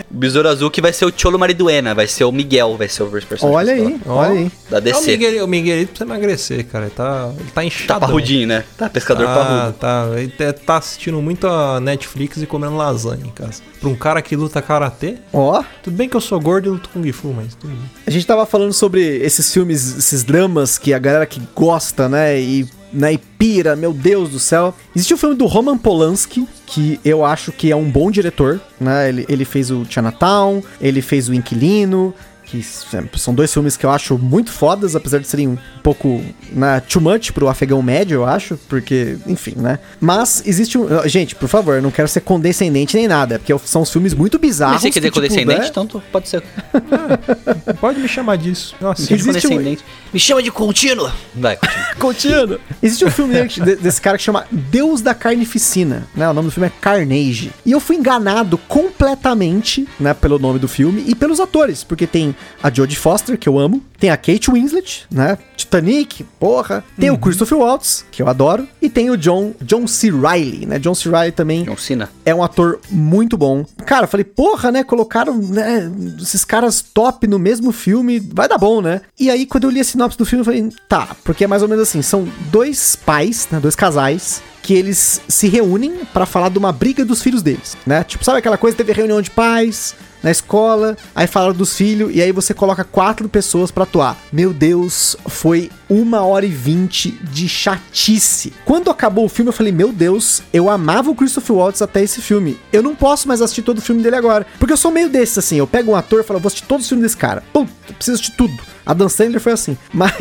[0.10, 3.04] O besouro azul que vai ser o Cholo Mariduena, vai ser o Miguel, vai ser
[3.04, 4.18] o personagem Olha aí, principal.
[4.18, 4.52] olha aí.
[4.70, 5.12] Da É o DC.
[5.12, 6.86] Miguel, o Miguelito precisa emagrecer, cara.
[6.86, 7.88] Ele tá, ele tá inchado.
[7.88, 8.64] Tá parrudinho, né?
[8.78, 9.74] Tá pescador Tá, parrudo.
[9.74, 10.08] tá.
[10.18, 13.62] Ele tá- assistindo muito a Netflix e comendo lasanha em casa.
[13.80, 16.90] Pra um cara que luta karatê, Ó, tudo bem que eu sou gordo e luto
[16.90, 17.90] com Gifu, mas tudo bem.
[18.08, 22.40] a gente tava falando sobre esses filmes, esses dramas que a galera que gosta, né?
[22.40, 24.74] E, né, e pira, meu Deus do céu.
[24.96, 29.10] Existe o filme do Roman Polanski, que eu acho que é um bom diretor, né?
[29.10, 32.14] Ele, ele fez o Chinatown, ele fez o Inquilino.
[32.54, 32.86] Que s-
[33.18, 37.02] são dois filmes que eu acho muito fodas, apesar de serem um pouco né, too
[37.02, 39.80] much pro afegão médio, eu acho, porque, enfim, né?
[40.00, 40.86] Mas existe um.
[41.10, 44.38] Gente, por favor, eu não quero ser condescendente nem nada, porque são os filmes muito
[44.38, 44.76] bizarros.
[44.76, 46.44] Mas você quer dizer que, tipo, condescendente, né, então tu pode ser.
[47.82, 48.76] Pode me chamar disso.
[48.80, 49.86] Nossa, Me chama de Existe um- condescendente.
[50.14, 51.12] Me chama de contínuo.
[51.34, 51.84] Vai, continua.
[51.98, 52.60] Contínuo.
[52.82, 53.34] Existe um filme
[53.82, 56.30] desse cara que chama Deus da Carnificina, né?
[56.30, 57.52] O nome do filme é Carnage.
[57.66, 62.36] E eu fui enganado completamente, né, pelo nome do filme e pelos atores, porque tem
[62.62, 65.38] a Jodie Foster, que eu amo, tem a Kate Winslet, né?
[65.56, 66.84] Titanic, porra.
[67.00, 70.12] Tem o Christopher Waltz, que eu adoro, e tem o John John C.
[70.12, 70.80] Reilly, né?
[70.80, 71.10] John C.
[71.10, 72.10] Reilly também John Cena.
[72.26, 73.66] é um ator muito bom.
[73.86, 74.84] Cara, eu falei, porra, né?
[74.84, 75.92] Colocaram né,
[76.22, 79.02] esses caras top no mesmo filme, vai dar bom, né?
[79.20, 81.62] E aí, quando eu li a sinopse do filme, eu falei, tá, porque é mais
[81.62, 83.60] ou menos assim: são dois pais, né?
[83.60, 84.42] Dois casais.
[84.62, 88.02] Que eles se reúnem pra falar de uma briga dos filhos deles, né?
[88.02, 88.78] Tipo, sabe aquela coisa?
[88.78, 93.28] Teve reunião de pais na escola, aí falaram dos filhos, e aí você coloca quatro
[93.28, 94.18] pessoas pra atuar.
[94.32, 98.54] Meu Deus, foi uma hora e vinte de chatice.
[98.66, 102.22] Quando acabou o filme, eu falei, meu Deus, eu amava o Christopher Waltz até esse
[102.22, 102.58] filme.
[102.72, 104.48] Eu não posso mais assistir todo o filme dele agora.
[104.58, 106.86] Porque eu sou meio desses, assim, eu pego um ator e falo, vou assistir todos
[106.86, 107.44] os filmes desse cara.
[107.52, 108.54] Puta, preciso assistir tudo.
[108.86, 109.78] A Dan Sandler foi assim.
[109.94, 110.14] Mas.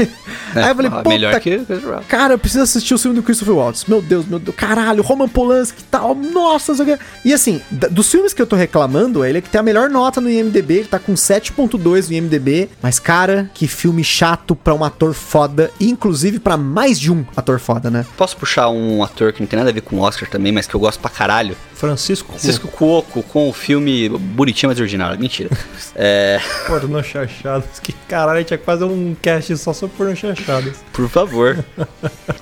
[0.55, 1.61] aí eu falei, ah, puta melhor que.
[2.09, 3.85] Cara, eu preciso assistir o filme do Christopher Waltz.
[3.87, 4.57] Meu Deus, meu Deus.
[4.57, 6.15] Caralho, Roman Polanski e tal.
[6.15, 7.05] Nossa, não sei o quê.
[7.25, 10.21] E assim, dos filmes que eu tô reclamando, ele é que tem a melhor nota
[10.21, 10.75] no IMDB.
[10.75, 12.69] Ele tá com 7.2 no IMDB.
[12.81, 15.71] Mas, cara, que filme chato pra um ator foda.
[15.81, 18.07] E, inclusive, pra mais de um ator foda, né?
[18.17, 20.67] Posso puxar um ator que não tem nada a ver com o Oscar também, mas
[20.67, 21.57] que eu gosto pra caralho?
[21.83, 25.19] Francisco Francisco Cuoco com o filme bonitinho, mas original.
[25.19, 25.51] Mentira.
[25.95, 27.79] É, Porno Chachadas.
[27.79, 30.79] Que caralho, a gente tinha que fazer um cast só sobre porno chachadas.
[30.91, 31.63] por favor.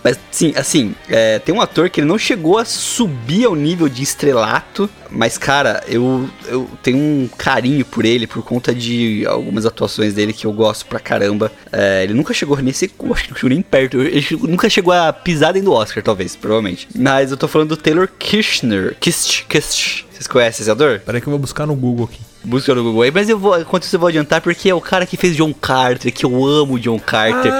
[0.04, 3.88] Mas sim, assim, é, tem um ator que ele não chegou a subir ao nível
[3.88, 9.66] de estrelato, mas cara, eu, eu tenho um carinho por ele por conta de algumas
[9.66, 11.50] atuações dele que eu gosto pra caramba.
[11.72, 14.00] É, ele nunca chegou nesse, acho que não chegou nem perto.
[14.00, 16.88] Ele nunca chegou a pisar dentro do Oscar, talvez, provavelmente.
[16.94, 18.96] Mas eu tô falando do Taylor Kirchner.
[19.30, 20.04] Kist, Kist.
[20.10, 21.00] Vocês conhecem esse ator?
[21.00, 22.20] Peraí que eu vou buscar no Google aqui.
[22.42, 24.80] Busca no Google aí, mas eu vou, enquanto isso eu vou adiantar, porque é o
[24.80, 27.52] cara que fez John Carter, que eu amo John Carter.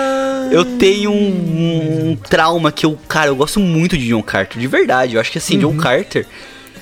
[0.50, 4.66] Eu tenho um, um trauma que eu, cara, eu gosto muito de John Carter, de
[4.66, 5.14] verdade.
[5.14, 6.26] Eu acho que assim, John Carter,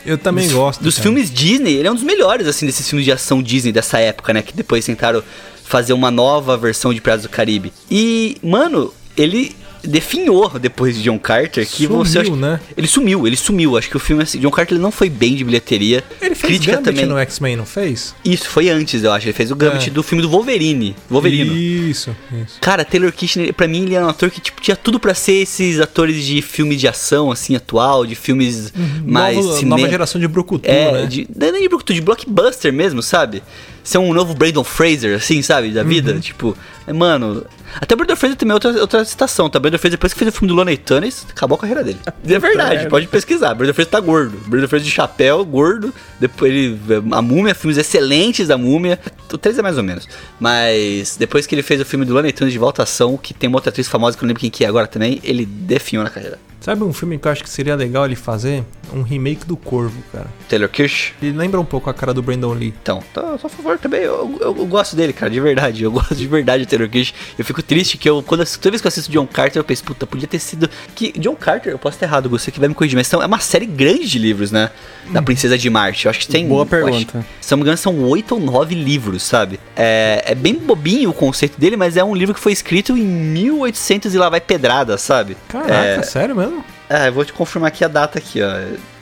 [0.06, 0.82] Eu também dos, gosto.
[0.82, 1.02] dos cara.
[1.02, 4.32] filmes Disney, ele é um dos melhores, assim, desses filmes de ação Disney dessa época,
[4.32, 4.40] né?
[4.42, 5.22] Que depois tentaram
[5.64, 7.72] fazer uma nova versão de Piratas do Caribe.
[7.90, 9.54] E, mano, ele
[9.84, 12.60] definhou depois de John Carter que Sumiu, você acha- né?
[12.76, 13.76] ele sumiu, ele sumiu.
[13.76, 16.02] Acho que o filme assim, John Carter ele não foi bem de bilheteria.
[16.20, 17.06] Ele fez Crítica Gambit também.
[17.06, 18.14] no X-Men, não fez?
[18.24, 19.26] Isso, foi antes, eu acho.
[19.26, 19.92] Ele fez o Gambit É.
[19.92, 20.94] do filme do Wolverine.
[21.10, 21.52] Wolverino.
[21.56, 22.14] Isso,
[22.44, 22.58] isso.
[22.60, 25.32] Cara, Taylor Kitchener, pra mim, ele é um ator que tipo, tinha tudo pra ser
[25.42, 28.72] esses atores de filme de ação, assim, atual, de filmes
[29.04, 29.42] mais Uhum.
[29.44, 29.76] nova, cinema.
[29.78, 31.06] nova geração de Brucutu, É, né?
[31.06, 33.42] de, não é nem de Brucutu, de blockbuster mesmo, sabe?
[33.82, 35.70] Ser um novo Brandon Fraser, assim, sabe?
[35.70, 36.20] Da vida, Uhum.
[36.20, 36.56] tipo...
[36.86, 37.44] é, Mano...
[37.80, 39.58] Até Brandon Fraser também é outra, outra citação, tá?
[39.68, 41.98] Brandon Fraser, depois que fez o filme do Lonely Tunnels, acabou a carreira dele.
[42.28, 43.54] É verdade, pode pesquisar.
[43.54, 44.38] Brandon Fraser tá gordo.
[44.46, 45.92] Brandon Fraser de chapéu, gordo.
[46.20, 46.78] Depois ele...
[47.10, 48.98] A Múmia, filmes excelentes da Múmia.
[49.32, 50.08] O 3 é mais ou menos.
[50.38, 53.32] Mas depois que ele fez o filme do Lonely Tunnels de Volta à Ação, que
[53.32, 55.46] tem uma outra atriz famosa que eu não lembro quem que é agora também, ele
[55.46, 56.38] definhou na carreira.
[56.68, 58.62] Sabe um filme que eu acho que seria legal ele fazer?
[58.92, 60.26] Um remake do Corvo, cara.
[60.50, 61.12] Taylor Kirsch.
[61.22, 62.74] Ele lembra um pouco a cara do Brandon Lee.
[62.82, 64.00] Então, tô, tô a favor também.
[64.02, 65.82] Eu, eu, eu gosto dele, cara, de verdade.
[65.82, 67.14] Eu gosto de verdade do Taylor Kirsch.
[67.38, 69.82] Eu fico triste que eu, quando, toda vez que eu assisto John Carter, eu penso,
[69.84, 70.68] puta, podia ter sido.
[70.94, 73.26] Que John Carter, eu posso estar errado, você que vai me corrigir, mas são, é
[73.26, 74.70] uma série grande de livros, né?
[75.10, 76.04] Da Princesa de Marte.
[76.04, 76.46] Eu acho que tem.
[76.48, 77.26] Boa eu acho- pergunta.
[77.40, 79.58] se não me engano, são oito ou nove livros, sabe?
[79.74, 83.02] É, é bem bobinho o conceito dele, mas é um livro que foi escrito em
[83.04, 85.34] 1800 e lá vai pedrada, sabe?
[85.48, 86.57] Caraca, É, sério mesmo?
[86.88, 88.48] É, eu vou te confirmar aqui a data aqui, ó.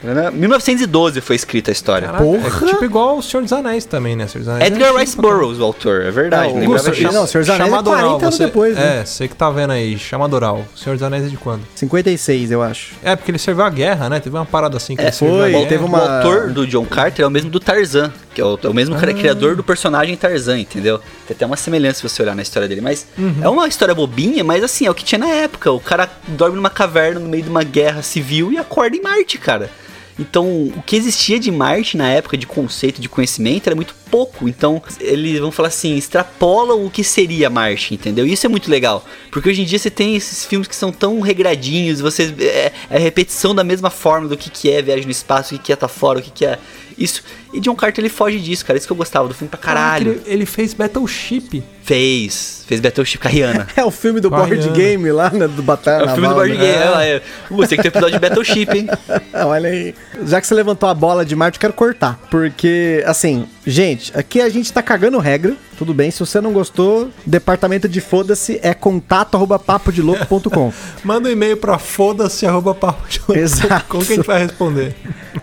[0.02, 0.30] Né?
[0.30, 2.06] 1912 foi escrita a história.
[2.06, 2.46] Caraca, Porra!
[2.46, 4.26] É tipo igual o Senhor dos Anéis também, né?
[4.26, 5.16] Senhor dos Anéis é Edgar antigo Rice.
[5.16, 6.52] Burroughs, o autor, é verdade.
[6.52, 6.78] Não, não o não,
[7.26, 9.00] Senhor dos Anéis é Chamador 40 anos você, depois, né?
[9.00, 10.64] É, você que tá vendo aí, Chamadoral.
[10.74, 11.62] O Senhor dos Anéis é de quando?
[11.74, 12.94] 56, eu acho.
[13.02, 14.20] É, porque ele serviu a guerra, né?
[14.20, 15.68] Teve uma parada assim que É, ele serviu foi, a guerra.
[15.68, 18.58] teve O uma- autor do John Carter é o mesmo do Tarzan, que é o,
[18.62, 20.98] é o mesmo cara- criador do personagem Tarzan, entendeu?
[21.26, 22.80] Tem até uma semelhança se você olhar na história dele.
[22.80, 23.06] Mas
[23.42, 25.72] é uma história bobinha, mas assim, é o que tinha na época.
[25.72, 29.38] O cara dorme numa caverna no meio de uma guerra civil e acorda em Marte,
[29.38, 29.70] cara.
[30.18, 34.48] Então, o que existia de Marte na época, de conceito, de conhecimento, era muito pouco.
[34.48, 38.26] Então, eles vão falar assim, extrapolam o que seria Marte, entendeu?
[38.26, 39.04] Isso é muito legal.
[39.30, 42.98] Porque hoje em dia você tem esses filmes que são tão regradinhos, você é, é
[42.98, 45.76] repetição da mesma forma do que, que é viagem no espaço, o que, que é
[45.76, 46.58] tá fora, o que, que é
[46.98, 47.22] isso.
[47.52, 48.76] E John Carter ele foge disso, cara.
[48.76, 50.12] Isso que eu gostava do filme pra caralho.
[50.12, 51.62] Caraca, ele, ele fez Battleship.
[51.82, 52.64] Fez.
[52.66, 53.66] Fez Battleship com a Rihanna.
[53.76, 56.52] É o filme do board game lá, né, do Batalha É o filme do board
[56.52, 56.58] né?
[56.58, 57.04] game.
[57.04, 58.88] é- Você que tem episódio de Battleship, hein?
[59.32, 59.94] Olha aí.
[60.24, 62.18] Já que você levantou a bola de Marte, eu quero cortar.
[62.30, 65.54] Porque, assim, gente, aqui a gente tá cagando regra.
[65.78, 70.72] Tudo bem, se você não gostou, departamento de foda-se é contato arroba papodilouco.com.
[71.04, 73.38] Manda um e-mail pra foda-se arroba papo de louco.
[73.38, 73.84] Exato.
[73.88, 74.94] Como que a gente vai responder?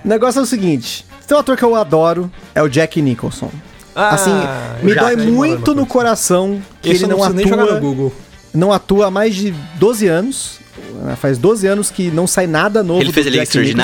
[0.04, 3.50] O negócio é o seguinte: tem um ator que eu adoro, é o Jack Nicholson.
[3.96, 4.32] Ah, assim,
[4.82, 7.24] me já dói muito no coração que Esse ele não, no
[7.64, 8.14] atua, Google.
[8.54, 10.60] não atua há mais de 12 anos.
[10.96, 13.38] né, Faz 12 anos que não sai nada novo Ele fez ele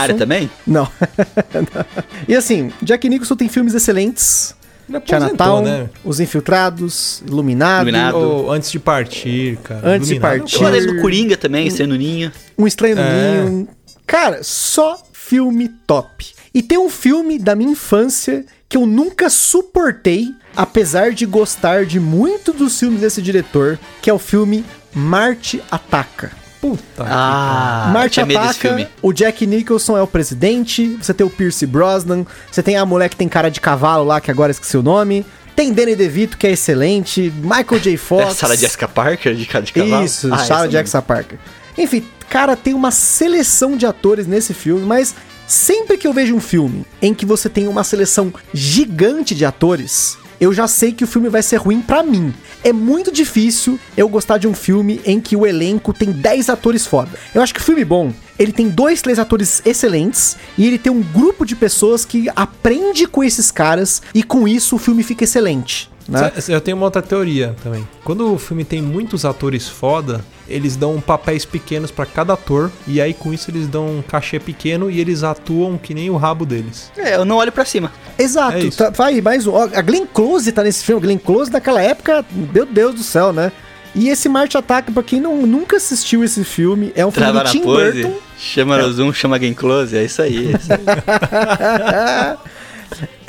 [0.08, 0.18] Nicholson.
[0.18, 0.50] também?
[0.66, 0.84] Não.
[0.86, 1.86] Não.
[2.28, 4.56] E assim, Jack Nicholson tem filmes excelentes.
[4.90, 5.90] Ele Chinatown, né?
[6.04, 8.18] Os Infiltrados, Iluminado, Iluminado.
[8.18, 9.82] Ou antes de partir, cara.
[9.88, 10.58] Antes de Iluminado é um partir.
[10.58, 12.32] Eu do Coringa também, sendo ninho.
[12.58, 13.44] Um Estranho no É.
[13.46, 13.68] Ninho.
[14.08, 16.39] Cara, só filme top.
[16.54, 22.00] E tem um filme da minha infância que eu nunca suportei, apesar de gostar de
[22.00, 26.32] muito dos filmes desse diretor, que é o filme Marte Ataca.
[26.62, 27.06] Puta.
[27.08, 32.62] Ah, Marte Ataca, o Jack Nicholson é o presidente, você tem o Pierce Brosnan, você
[32.62, 35.26] tem a mulher que tem cara de cavalo lá, que agora esqueci o nome,
[35.56, 37.94] tem Danny DeVito, que é excelente, Michael J.
[37.94, 38.36] É Fox...
[38.36, 40.06] Sarah Jessica Parker de cara de cavalo?
[40.06, 41.40] Isso, Ah, Sarah Jackson Parker.
[41.78, 45.16] Enfim, cara, tem uma seleção de atores nesse filme, mas
[45.50, 50.16] sempre que eu vejo um filme em que você tem uma seleção gigante de atores,
[50.40, 52.34] eu já sei que o filme vai ser ruim pra mim.
[52.64, 56.86] É muito difícil eu gostar de um filme em que o elenco tem 10 atores
[56.86, 57.10] foda.
[57.34, 60.92] Eu acho que o filme bom, ele tem dois, três atores excelentes e ele tem
[60.92, 65.24] um grupo de pessoas que aprende com esses caras e com isso o filme fica
[65.24, 65.90] excelente.
[66.08, 66.32] Né?
[66.48, 67.88] Eu tenho uma outra teoria também.
[68.04, 73.00] Quando o filme tem muitos atores foda, eles dão papéis pequenos pra cada ator e
[73.00, 76.46] aí com isso eles dão um cachê pequeno e eles atuam que nem o rabo
[76.46, 76.92] deles.
[76.98, 77.92] É, eu não olho pra cima.
[78.18, 78.58] Exato.
[78.58, 79.54] É tá, vai, mais um.
[79.54, 81.02] ó, A Glenn Close tá nesse filme.
[81.02, 83.52] A Glenn Close naquela época, meu Deus do céu, né?
[83.96, 87.44] E esse Marte Ataque, pra quem não, nunca assistiu esse filme, é um filme Trava
[87.46, 88.18] do Tim pose, Burton.
[88.38, 90.54] chama no zoom, chama Game Close, é isso aí.
[90.54, 90.80] É isso aí.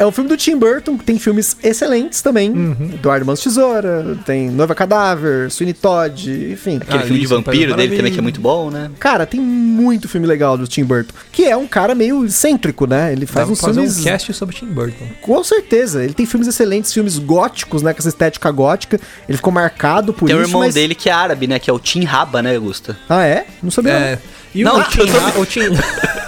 [0.00, 2.50] É um filme do Tim Burton, que tem filmes excelentes também.
[2.50, 2.90] Uhum.
[2.94, 6.78] Eduardo Mãos Tesoura, tem Noiva Cadáver, Sweeney Todd, enfim.
[6.78, 8.90] Aquele Ah, filme de vampiro dele também que é muito bom, né?
[8.98, 11.12] Cara, tem muito filme legal do Tim Burton.
[11.30, 13.12] Que é um cara meio excêntrico, né?
[13.12, 13.98] Ele Dá faz pra uns fazer filmes.
[14.00, 15.04] um cast sobre Tim Burton.
[15.20, 16.02] Com certeza.
[16.02, 17.92] Ele tem filmes excelentes, filmes góticos, né?
[17.92, 18.98] Com essa estética gótica.
[19.28, 20.48] Ele ficou marcado por Tem o isso.
[20.48, 20.74] irmão mas...
[20.74, 21.58] dele que é árabe, né?
[21.58, 22.96] Que é o Tim Raba, né, Augusta?
[23.06, 23.44] Ah, é?
[23.62, 23.92] Não sabia.
[23.92, 24.18] É.
[24.54, 25.60] E Não, o Tim eu tô- Ra- o Tim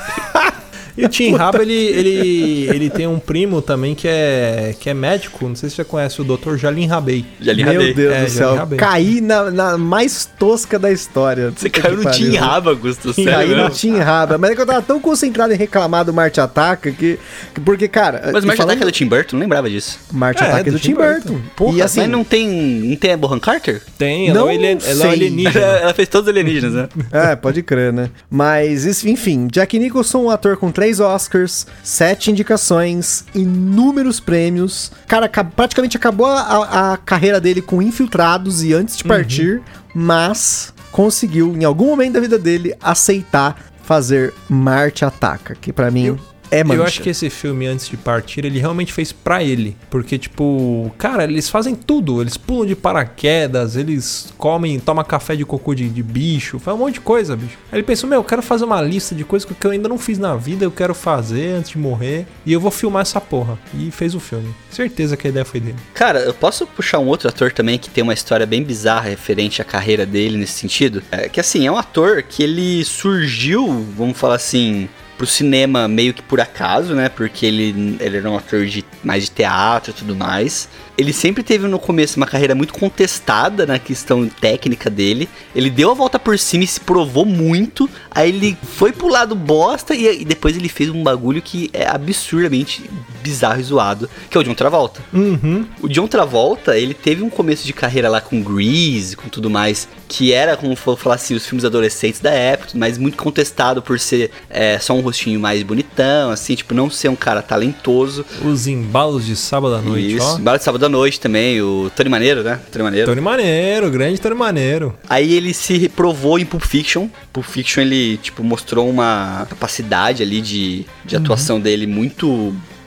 [0.96, 4.94] E o Tim Raba, ele, ele, ele tem um primo também que é, que é
[4.94, 5.48] médico.
[5.48, 6.56] Não sei se você conhece o Dr.
[6.56, 7.24] Jalim Rabei.
[7.40, 7.94] Já li Meu rabei.
[7.94, 8.54] Deus É, do céu.
[8.54, 8.78] acabei.
[8.78, 11.52] Caí na, na mais tosca da história.
[11.56, 12.10] Você caiu no.
[12.10, 13.70] Tim Raba, Augusto, Caí sério no mesmo?
[13.70, 14.36] Tim Raba.
[14.38, 17.18] Mas é que eu tava tão concentrado em reclamar do Marte Ataca que.
[17.54, 18.30] que- Porque, cara.
[18.32, 19.36] Mas o Marte falando- Ataque é do Tim Burton?
[19.36, 19.98] Não lembrava disso.
[20.12, 21.40] Marte É, Ataque é do, Tim Burton.
[21.56, 22.00] Porra, e assim.
[22.00, 23.80] mas não tem, não tem a Bohan Carter?
[23.96, 25.64] Tem, ela, Não é alien- ela é alienígena.
[25.64, 26.88] Ela fez todos os alienígenas, né?
[27.10, 28.10] É, pode crer, né?
[28.30, 34.90] Mas, enfim, Jack Nicholson, um ator com três Oscars, sete indicações, inúmeros prêmios.
[35.06, 39.62] Cara, ca- praticamente acabou a, a carreira dele com Infiltrados e Antes de Partir,
[39.94, 46.18] mas conseguiu, em algum momento da vida dele, aceitar fazer Marte Ataca, que pra mim
[46.52, 46.80] é mancha.
[46.80, 49.76] Eu acho que esse filme, antes de partir, ele realmente fez pra ele.
[49.90, 52.20] Porque, tipo, cara, eles fazem tudo.
[52.20, 56.80] Eles pulam de paraquedas, eles comem, tomam café de cocô de, de bicho, faz um
[56.80, 57.56] monte de coisa, bicho.
[57.72, 59.98] Aí ele pensou, meu, eu quero fazer uma lista de coisas que eu ainda não
[59.98, 62.26] fiz na vida, eu quero fazer antes de morrer.
[62.44, 63.58] E eu vou filmar essa porra.
[63.74, 64.54] E fez o filme.
[64.70, 65.76] Certeza que a ideia foi dele.
[65.94, 69.62] Cara, eu posso puxar um outro ator também que tem uma história bem bizarra referente
[69.62, 71.02] à carreira dele nesse sentido?
[71.10, 76.14] É, que assim, é um ator que ele surgiu, vamos falar assim, pro cinema meio
[76.14, 77.08] que por acaso, né?
[77.08, 80.68] Porque ele, ele era um ator de mais de teatro e tudo mais.
[80.96, 85.28] Ele sempre teve no começo uma carreira muito contestada na questão técnica dele.
[85.54, 87.88] Ele deu a volta por cima e se provou muito.
[88.10, 91.88] Aí ele foi pro lado bosta e, e depois ele fez um bagulho que é
[91.88, 92.88] absurdamente
[93.22, 95.00] bizarro e zoado, que é o John Travolta.
[95.12, 95.64] Uhum.
[95.80, 99.88] O John Travolta, ele teve um começo de carreira lá com Grease, com tudo mais,
[100.08, 103.98] que era, como for falar assim, os filmes adolescentes da época, mas muito contestado por
[103.98, 108.24] ser é, só um rostinho mais bonitão, assim, tipo, não ser um cara talentoso.
[108.44, 110.38] Os embalos de sábado à noite, Isso, ó.
[110.38, 112.60] Embalo de Sábado à Noite também, o Tony Maneiro, né?
[112.70, 113.06] Tony Maneiro.
[113.06, 114.96] Tony Maneiro, grande Tony Maneiro.
[115.08, 117.08] Aí ele se reprovou em Pulp Fiction.
[117.32, 122.26] Pulp Fiction ele, tipo, mostrou uma capacidade ali de, de atuação dele muito,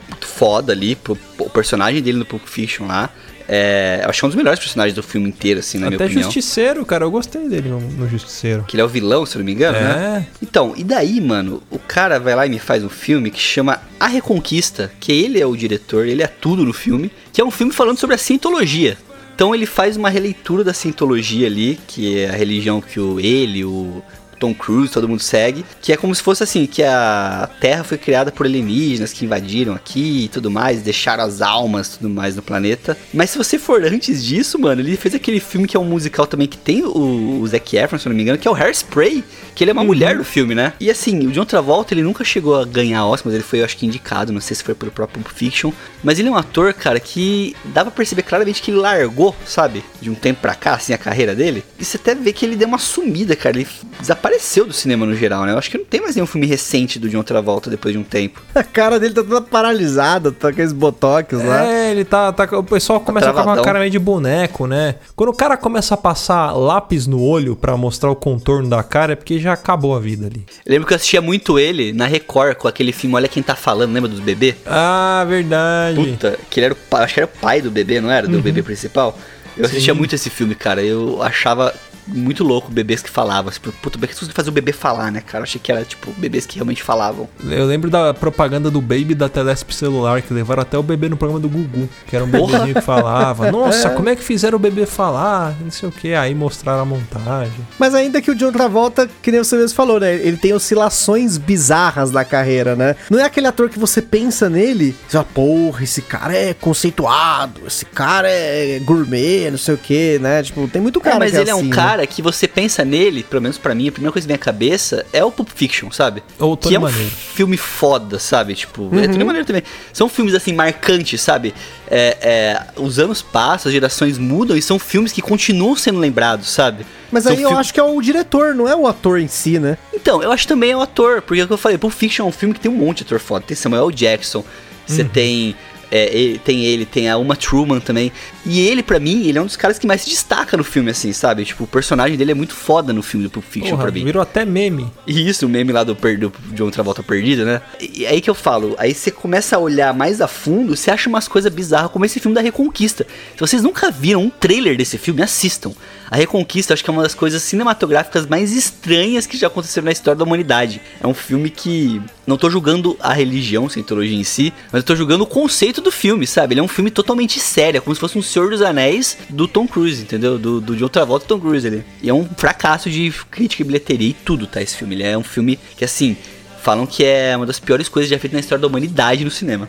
[0.08, 0.94] muito foda ali.
[0.94, 3.10] Pro, o personagem dele no Pulp Fiction lá.
[3.48, 6.06] É, eu acho é um dos melhores personagens do filme inteiro, assim, na minha Até
[6.06, 6.24] opinião.
[6.24, 8.64] Justiceiro, cara, eu gostei dele no, no Justiceiro.
[8.66, 10.26] Que ele é o vilão, se eu não me engano, né?
[10.26, 13.40] É, Então, e daí, mano, o cara vai lá e me faz um filme que
[13.40, 17.44] chama A Reconquista, que ele é o diretor, ele é tudo no filme, que é
[17.44, 18.98] um filme falando sobre a cientologia.
[19.34, 23.64] Então ele faz uma releitura da cientologia ali, que é a religião que o ele,
[23.64, 24.02] o
[24.38, 27.98] Tom Cruise, todo mundo segue, que é como se fosse assim, que a Terra foi
[27.98, 32.36] criada por alienígenas que invadiram aqui e tudo mais, deixaram as almas e tudo mais
[32.36, 32.96] no planeta.
[33.12, 36.26] Mas se você for antes disso, mano, ele fez aquele filme que é um musical
[36.26, 38.54] também que tem o, o Zac Efron, se eu não me engano, que é o
[38.54, 39.24] Hairspray,
[39.54, 40.72] que ele é uma mulher do filme, né?
[40.78, 43.64] E assim, o John Travolta, ele nunca chegou a ganhar Oscar, mas ele foi, eu
[43.64, 45.72] acho que, indicado, não sei se foi pelo próprio Fiction,
[46.04, 49.82] mas ele é um ator, cara, que dá pra perceber claramente que ele largou, sabe,
[50.00, 51.64] de um tempo pra cá, assim, a carreira dele.
[51.78, 53.68] E você até vê que ele deu uma sumida, cara, ele
[53.98, 54.25] desapareceu
[54.66, 55.52] do cinema no geral, né?
[55.52, 58.02] Eu acho que não tem mais nenhum filme recente do John Travolta depois de um
[58.02, 58.42] tempo.
[58.54, 61.64] A cara dele tá toda paralisada, tá com aqueles botox lá.
[61.66, 62.44] É, ele tá, tá.
[62.58, 64.96] O pessoal começa a ficar com uma cara meio de boneco, né?
[65.14, 69.12] Quando o cara começa a passar lápis no olho pra mostrar o contorno da cara,
[69.12, 70.44] é porque já acabou a vida ali.
[70.64, 73.54] Eu lembro que eu assistia muito ele na Record com aquele filme Olha Quem Tá
[73.54, 74.56] Falando, lembra dos bebês?
[74.66, 75.96] Ah, verdade.
[75.96, 78.26] Puta, que ele era o pai, acho que era o pai do bebê, não era?
[78.26, 79.16] Do bebê principal.
[79.56, 80.82] Eu assistia muito esse filme, cara.
[80.82, 81.74] Eu achava
[82.06, 83.50] muito louco bebês que falavam.
[83.50, 85.40] Tipo, puta, por que você fazer o bebê falar, né, cara?
[85.40, 87.28] Eu achei que era, tipo, bebês que realmente falavam.
[87.44, 91.16] Eu lembro da propaganda do Baby da Telesp celular, que levaram até o bebê no
[91.16, 93.50] programa do Gugu, que era um bebezinho que falava.
[93.52, 95.54] Nossa, como é que fizeram o bebê falar?
[95.60, 96.14] Não sei o que.
[96.14, 97.66] Aí mostraram a montagem.
[97.78, 100.14] Mas ainda que o John Travolta, que nem você mesmo falou, né?
[100.14, 102.96] Ele tem oscilações bizarras na carreira, né?
[103.10, 107.62] Não é aquele ator que você pensa nele, você fala, porra, esse cara é conceituado,
[107.66, 110.42] esse cara é gourmet, não sei o que, né?
[110.42, 111.74] Tipo, tem muito cara É, mas que ele é assim, um né?
[111.96, 114.38] Cara que você pensa nele, pelo menos pra mim, a primeira coisa que vem à
[114.38, 116.22] cabeça é o Pulp Fiction, sabe?
[116.38, 117.10] Ou o Tony que é um Maneiro.
[117.10, 118.54] filme foda, sabe?
[118.54, 118.98] Tipo, Uhum.
[119.00, 119.62] é Tony Maneiro também.
[119.92, 121.54] São filmes assim marcantes, sabe?
[121.90, 126.48] É, é, os anos passam, as gerações mudam e são filmes que continuam sendo lembrados,
[126.50, 126.84] sabe?
[127.10, 129.28] Mas São aí eu fi- acho que é o diretor, não é o ator em
[129.28, 129.78] si, né?
[129.94, 131.92] Então, eu acho que também é o ator, porque é o que eu falei, Pulp
[131.94, 133.44] Fiction é um filme que tem um monte de ator foda.
[133.46, 134.44] Tem Samuel Jackson,
[134.86, 135.56] você tem.
[135.90, 138.12] É, ele, tem ele, tem a Uma Truman também.
[138.44, 140.90] E ele, pra mim, ele é um dos caras que mais se destaca no filme,
[140.90, 141.44] assim, sabe?
[141.44, 144.04] Tipo, o personagem dele é muito foda no filme do Pulp Fiction Porra, pra mim.
[144.04, 144.90] virou até meme.
[145.06, 147.60] E isso, o meme lá do, do John Travolta perdido, né?
[147.80, 151.08] E aí que eu falo, aí você começa a olhar mais a fundo, você acha
[151.08, 153.06] umas coisas bizarras, como esse filme da Reconquista.
[153.34, 155.72] Se vocês nunca viram um trailer desse filme, assistam.
[156.10, 159.92] A Reconquista, acho que é uma das coisas cinematográficas mais estranhas que já aconteceram na
[159.92, 160.80] história da humanidade.
[161.00, 162.00] É um filme que.
[162.26, 165.80] Não tô julgando a religião, a cientologia em si, mas eu tô julgando o conceito
[165.80, 166.54] do filme, sabe?
[166.54, 169.46] Ele é um filme totalmente sério, é como se fosse um Senhor dos Anéis do
[169.46, 170.36] Tom Cruise, entendeu?
[170.36, 171.84] Do, do John Travolta e Tom Cruise ali.
[172.02, 174.60] E é um fracasso de crítica e bilheteria e tudo, tá?
[174.60, 174.94] Esse filme.
[174.96, 176.16] Ele é um filme que, assim.
[176.62, 179.68] Falam que é uma das piores coisas já feitas na história da humanidade no cinema.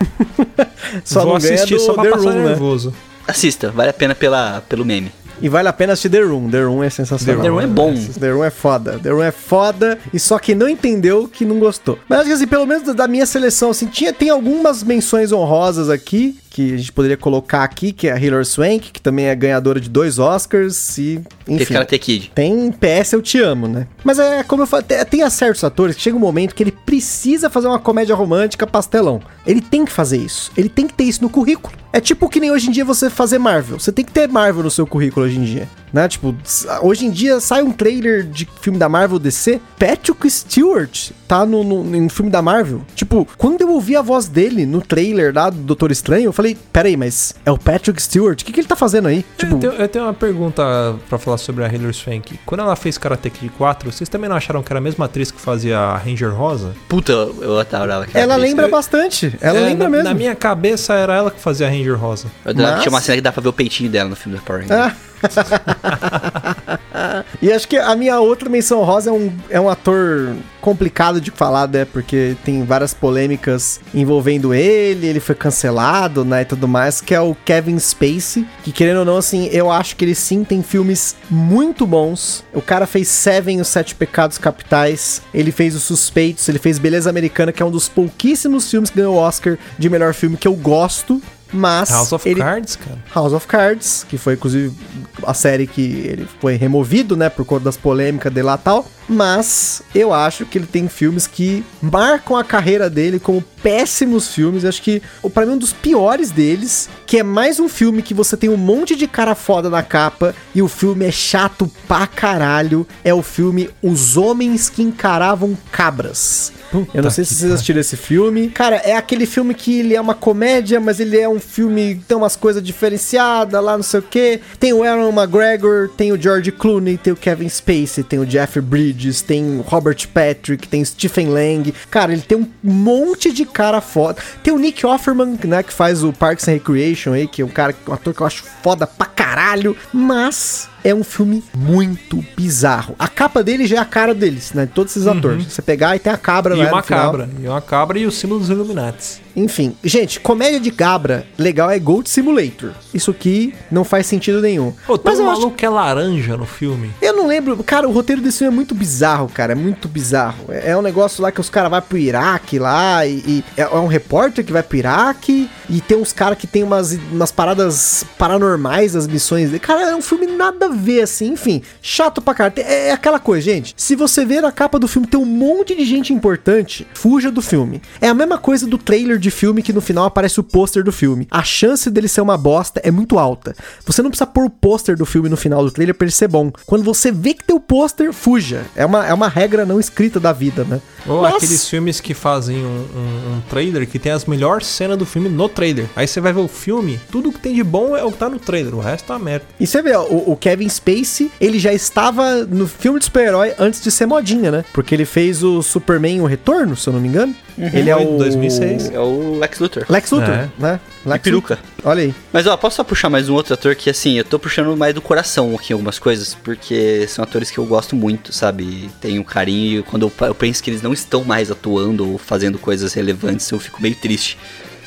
[1.05, 2.47] Só Vou não assistir do só pra The passar Room, né?
[2.47, 2.91] nervoso.
[3.27, 5.11] Assista, vale a pena pela, pelo meme.
[5.41, 6.49] E vale a pena assistir The Room.
[6.49, 7.41] The Room é sensacional.
[7.41, 7.93] The Room é bom.
[8.19, 8.99] The Room é foda.
[8.99, 9.99] The Room é foda.
[10.13, 11.97] E só quem não entendeu que não gostou.
[12.07, 15.89] Mas acho que assim, pelo menos da minha seleção, assim, tinha, tem algumas menções honrosas
[15.89, 16.37] aqui.
[16.57, 19.79] Que a gente poderia colocar aqui, que é a Hilary Swank, que também é ganhadora
[19.79, 20.97] de dois Oscars.
[20.97, 21.71] E, Tem enfim.
[21.71, 22.31] Karate Kid.
[22.33, 23.85] Tem PS Eu Te Amo, né?
[24.03, 26.71] Mas é como eu falei, tem- tem certos atores que chega um momento que ele
[26.71, 29.21] precisa fazer uma comédia romântica pastelão.
[29.45, 30.51] Ele tem que fazer isso.
[30.57, 31.71] Ele tem que ter isso no currículo.
[31.93, 33.79] É tipo que nem hoje em dia você fazer Marvel.
[33.79, 35.69] Você tem que ter Marvel no seu currículo hoje em dia.
[35.91, 36.07] Né?
[36.07, 36.35] Tipo,
[36.81, 39.61] hoje em dia sai um trailer de filme da Marvel DC.
[39.79, 42.81] Patrick Stewart tá no, no, no filme da Marvel.
[42.95, 46.57] Tipo, quando eu ouvi a voz dele no trailer lá do Doutor Estranho, eu falei:
[46.73, 48.41] peraí, mas é o Patrick Stewart?
[48.41, 49.25] O que, que ele tá fazendo aí?
[49.37, 50.63] Tipo, eu, tenho, eu tenho uma pergunta
[51.09, 52.39] pra falar sobre a Hilary Swank.
[52.45, 55.31] Quando ela fez Karate Kid 4, vocês também não acharam que era a mesma atriz
[55.31, 56.73] que fazia a Ranger Rosa?
[56.89, 58.49] Puta, eu eu adorava aquela ela atriz.
[58.49, 59.37] lembra bastante.
[59.41, 60.03] Ela É, lembra na, mesmo.
[60.09, 62.27] Na minha cabeça era ela que fazia a Ranger Rosa.
[62.45, 64.43] Eu Mas- Tinha uma cena que dá pra ver o peitinho dela no filme da
[64.43, 64.79] Power Rangers.
[64.93, 64.95] Ah.
[67.41, 71.31] e acho que a minha outra menção rosa é um, é um ator complicado de
[71.31, 71.85] falar, né?
[71.85, 76.41] Porque tem várias polêmicas envolvendo ele, ele foi cancelado, né?
[76.41, 78.45] E tudo mais, que é o Kevin Spacey.
[78.63, 82.43] Que querendo ou não, assim, eu acho que ele sim tem filmes muito bons.
[82.53, 85.21] O cara fez Seven, Os Sete Pecados Capitais.
[85.33, 88.97] Ele fez Os Suspeitos, ele fez Beleza Americana, que é um dos pouquíssimos filmes que
[88.97, 91.21] ganhou o Oscar de melhor filme que eu gosto.
[91.51, 92.97] Mas House of ele Cards, cara.
[93.13, 94.75] House of Cards, que foi inclusive
[95.23, 98.85] a série que ele foi removido, né, por conta das polêmicas dele lá e tal.
[99.09, 104.63] Mas eu acho que ele tem filmes que marcam a carreira dele como péssimos filmes.
[104.63, 105.01] Eu acho que,
[105.33, 108.57] para mim, um dos piores deles, que é mais um filme que você tem um
[108.57, 113.23] monte de cara foda na capa e o filme é chato pra caralho, é o
[113.23, 116.51] filme Os Homens que Encaravam Cabras.
[116.93, 118.49] Eu não sei se vocês assistiram esse filme.
[118.49, 122.05] Cara, é aquele filme que ele é uma comédia, mas ele é um filme que
[122.05, 124.41] tem umas coisas diferenciadas lá, não sei o que.
[124.59, 128.59] Tem o Aaron McGregor, tem o George Clooney, tem o Kevin Spacey, tem o Jeff
[128.59, 131.73] Bridges, tem o Robert Patrick, tem Stephen Lang.
[131.89, 134.21] Cara, ele tem um monte de cara foda.
[134.43, 137.49] Tem o Nick Offerman, né, que faz o Parks and Recreation aí, que é um
[137.49, 142.95] cara, um ator que eu acho foda pra caralho, mas é um filme muito bizarro.
[142.97, 144.65] A capa dele já é a cara deles, né?
[144.73, 145.45] Todos esses atores.
[145.45, 147.05] Você pegar e tem a cabra E lá uma no final.
[147.11, 147.29] cabra.
[147.41, 149.21] E uma cabra e o símbolo dos Illuminati.
[149.37, 152.71] Enfim, gente, comédia de cabra legal é Gold Simulator.
[152.91, 154.73] Isso aqui não faz sentido nenhum.
[154.87, 156.89] Pô, tem Mas um maluco que é laranja no filme.
[156.99, 160.45] eu não lembro, cara, o roteiro desse filme é muito bizarro, cara, é muito bizarro.
[160.49, 163.61] É é um negócio lá que os caras vão pro Iraque lá, e, e é
[163.61, 167.31] é um repórter que vai pro Iraque, e tem uns caras que tem umas, umas
[167.31, 169.59] paradas paranormais das missões dele.
[169.59, 172.55] Cara, é um filme nada a ver, assim, enfim, chato pra caralho.
[172.57, 175.75] É, é aquela coisa, gente, se você ver a capa do filme tem um monte
[175.75, 177.81] de gente importante, fuja do filme.
[178.01, 180.91] É a mesma coisa do trailer de filme que no final aparece o pôster do
[180.91, 181.27] filme.
[181.31, 183.55] A chance dele ser uma bosta é muito alta.
[183.85, 186.27] Você não precisa pôr o pôster do filme no final do trailer pra ele ser
[186.27, 186.51] bom.
[186.65, 188.65] Quando você vê que tem o pôster, fuja.
[188.75, 190.79] É uma, é uma regra não escrita da vida, né?
[191.07, 194.97] Ou Mas- aqueles filmes que fazem um, um- um trailer que tem as melhores cenas
[194.97, 195.85] do filme no trailer.
[195.95, 198.29] Aí você vai ver o filme, tudo que tem de bom é o que tá
[198.29, 199.45] no trailer, o resto tá merda.
[199.59, 203.53] E você vê, ó, o, o Kevin Spacey, ele já estava no filme de super-herói
[203.59, 204.65] antes de ser modinha, né?
[204.73, 207.35] Porque ele fez o Superman O Retorno, se eu não me engano.
[207.57, 208.17] Ele é o...
[208.17, 208.89] 2006.
[208.91, 209.85] É o Lex Luthor.
[209.89, 210.49] Lex Luthor, É.
[210.59, 210.79] né?
[211.05, 211.55] Lex peruca.
[211.55, 211.69] Luthor.
[211.91, 212.15] Olha aí.
[212.31, 214.93] Mas ó, posso só puxar mais um outro ator que assim, eu tô puxando mais
[214.93, 218.89] do coração aqui algumas coisas, porque são atores que eu gosto muito, sabe?
[219.01, 222.17] Tenho um carinho, e quando eu, eu penso que eles não estão mais atuando ou
[222.17, 224.37] fazendo coisas relevantes, eu fico meio triste.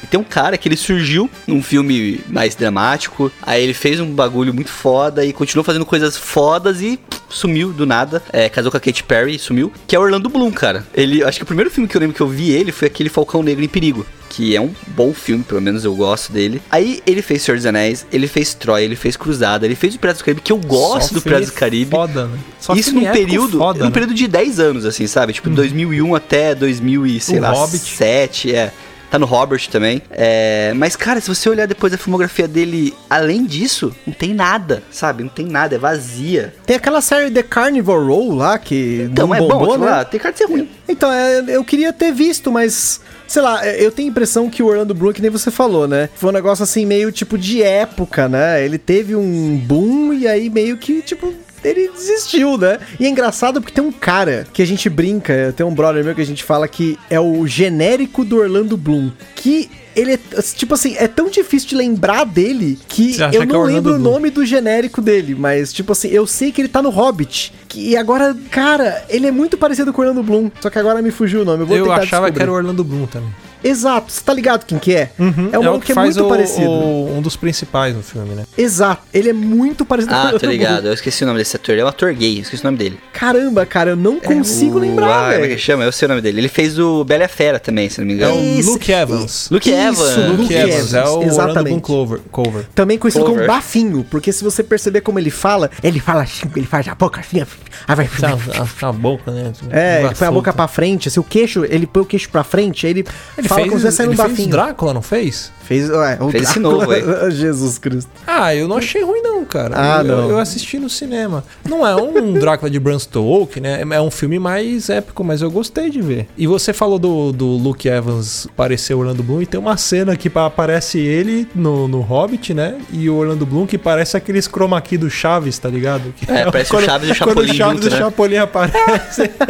[0.03, 4.13] E tem um cara que ele surgiu num filme mais dramático, aí ele fez um
[4.13, 6.99] bagulho muito foda e continuou fazendo coisas fodas e
[7.29, 8.23] sumiu do nada.
[8.33, 9.73] É, casou com a Katy Perry e sumiu.
[9.87, 10.87] Que é o Orlando Bloom, cara.
[10.95, 13.09] Ele, acho que o primeiro filme que eu lembro que eu vi ele foi aquele
[13.09, 14.05] Falcão Negro em Perigo.
[14.29, 16.63] Que é um bom filme, pelo menos eu gosto dele.
[16.71, 19.99] Aí ele fez Senhor dos Anéis, ele fez Troy, ele fez Cruzada, ele fez o
[19.99, 21.91] Piratas do Caribe, que eu gosto Só do Piratas do Caribe.
[21.91, 22.39] Foda, né?
[22.61, 23.91] Só Isso num período, foda, num né?
[23.91, 25.33] período de 10 anos, assim, sabe?
[25.33, 27.85] Tipo, 2001 até 2000 e, sei O lá, Hobbit.
[27.85, 28.73] 7, é.
[29.11, 30.01] Tá no Robert também.
[30.11, 34.83] É, mas, cara, se você olhar depois a filmografia dele, além disso, não tem nada,
[34.91, 35.25] sabe?
[35.25, 36.55] Não tem nada, é vazia.
[36.65, 39.91] Tem aquela série The Carnival Row lá, que Então, não é bom, bombou, aquilo né?
[39.91, 40.69] lá, tem cara de ser ruim.
[40.89, 43.01] Então, é, eu queria ter visto, mas.
[43.27, 45.87] Sei lá, é, eu tenho a impressão que o Orlando Bloom, que nem você falou,
[45.89, 46.09] né?
[46.15, 48.65] Foi um negócio assim, meio tipo de época, né?
[48.65, 51.33] Ele teve um boom e aí meio que, tipo.
[51.65, 52.79] Ele desistiu, né?
[52.99, 56.15] E é engraçado porque tem um cara que a gente brinca, tem um brother meu
[56.15, 59.11] que a gente fala que é o genérico do Orlando Bloom.
[59.35, 60.19] Que ele é,
[60.55, 63.91] tipo assim, é tão difícil de lembrar dele que eu que é não o Orlando
[63.91, 66.91] lembro o nome do genérico dele, mas tipo assim, eu sei que ele tá no
[66.91, 67.53] Hobbit.
[67.69, 70.51] Que, e agora, cara, ele é muito parecido com o Orlando Bloom.
[70.61, 71.63] Só que agora me fugiu o nome.
[71.63, 72.43] Eu vou Eu achava que descobrir.
[72.43, 73.31] era o Orlando Bloom também.
[73.63, 75.11] Exato, você tá ligado quem que é?
[75.53, 76.69] é um maluco que é faz muito o- parecido.
[76.71, 78.45] o- um dos principais no filme, né?
[78.57, 80.87] Exato, ele é muito parecido com o Ah, tô ligado.
[80.87, 81.73] Eu esqueci o nome desse ator.
[81.75, 82.99] Ele é um ator gay, eu esqueci o nome dele.
[83.13, 85.59] Caramba, cara, eu não consigo O- lembrar, ah, Como é que velho.
[85.61, 85.85] chama?
[85.85, 86.41] Eu sei o nome dele.
[86.41, 88.35] Ele fez o Bela e a Fera também, se não me É engano.
[88.35, 89.49] o Luke Evans.
[89.51, 89.99] Luke Evans.
[89.99, 91.81] Isso, Luke, Luke Evans, é o exatamente.
[91.81, 92.21] Clover.
[92.31, 92.67] cover.
[92.75, 93.49] Também conhecido como Clover.
[93.55, 97.21] bafinho, porque se você perceber como ele fala, ele fala assim, ele faz a boca
[97.21, 97.41] assim,
[97.87, 98.09] aí vai...
[98.09, 98.37] Tá,
[98.83, 99.53] a, a boca, né?
[99.71, 102.43] É, ele põe a boca pra frente, assim, o queixo, ele põe o queixo pra
[102.45, 103.05] frente, aí ele,
[103.37, 104.49] Ele fala fez, como se estivesse saindo ele um fez.
[104.49, 105.53] Drácula, não fez?
[105.63, 107.31] Fez, ué, o Fez esse Drácula- novo aí.
[107.31, 108.11] Jesus Cristo.
[108.27, 109.75] Ah, eu não achei ruim não, cara.
[109.77, 110.31] Ah, eu, não.
[110.31, 111.45] Eu assisti no cinema.
[111.69, 113.81] Não é um Drácula de Bram Stoker, né?
[113.89, 116.27] É um filme mais épico, mas eu gostei de ver.
[116.37, 120.17] E você falou do, do Luke Evans parecer o Orlando Bloom, e tem uma cena
[120.17, 122.77] que pa- aparece ele no, no Hobbit, né?
[122.93, 126.13] E o Orlando Bloom que parece aqueles chroma key do Chaves, tá ligado?
[126.17, 127.99] Que É, parece o Chaves e o Quando o Chapolin Chaves junto, e o né?
[127.99, 129.31] Chapolin aparece.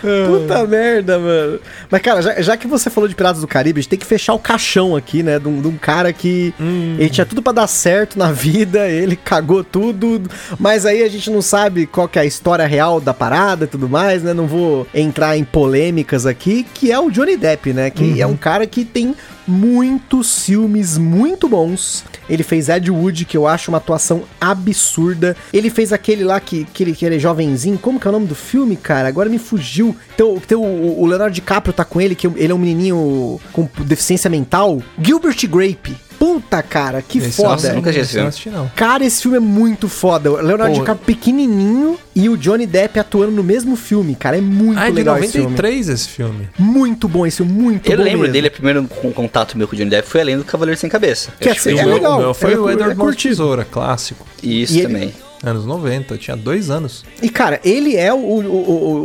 [0.00, 1.60] Puta merda, mano.
[1.90, 4.06] Mas, cara, já, já que você falou de Piratas do Caribe, a gente tem que
[4.06, 5.38] fechar o caixão aqui, né?
[5.38, 6.52] De um, de um cara que
[6.98, 10.22] ele tinha tudo pra dar certo na vida, ele cagou tudo,
[10.58, 13.68] mas aí a gente não sabe qual que é a história real da parada e
[13.68, 14.34] tudo mais, né?
[14.34, 17.90] Não vou entrar em polêmicas aqui, que é o Johnny Depp, né?
[17.90, 19.14] Que é um cara que tem
[19.52, 22.04] muitos filmes muito bons.
[22.28, 25.36] Ele fez Ed Wood, que eu acho uma atuação absurda.
[25.52, 27.78] Ele fez aquele lá que, que, ele, que ele é jovenzinho.
[27.78, 29.08] Como que é o nome do filme, cara?
[29.08, 29.94] Agora me fugiu.
[30.14, 33.68] Então, tem o, o Leonardo DiCaprio tá com ele, que ele é um menininho com
[33.84, 34.82] deficiência mental.
[34.98, 35.96] Gilbert Grape.
[36.22, 37.66] Puta, cara, que Esse foda.
[37.66, 38.68] eu nunca assisti esse esse eu não assisti, não.
[38.76, 40.30] Cara, esse filme é muito foda.
[40.30, 40.80] O Leonardo Pô.
[40.80, 44.38] DiCaprio pequenininho e o Johnny Depp atuando no mesmo filme, cara.
[44.38, 45.50] É muito Ah, é de legal esse filme.
[45.50, 46.48] 93 esse filme.
[46.56, 48.32] Muito bom esse filme, muito Eu bom lembro mesmo.
[48.34, 50.88] dele, o primeiro con- contato meu com o Johnny Depp foi além do Cavaleiro Sem
[50.88, 51.32] Cabeça.
[51.40, 52.18] Que é- é meu, legal.
[52.18, 53.28] o meu foi É o cur- é Edward Mãos de.
[53.28, 54.24] Tesoura, clássico.
[54.40, 55.14] Isso E ele- também.
[55.44, 57.04] Anos 90, eu tinha dois anos.
[57.20, 58.46] E, cara, ele é o, o,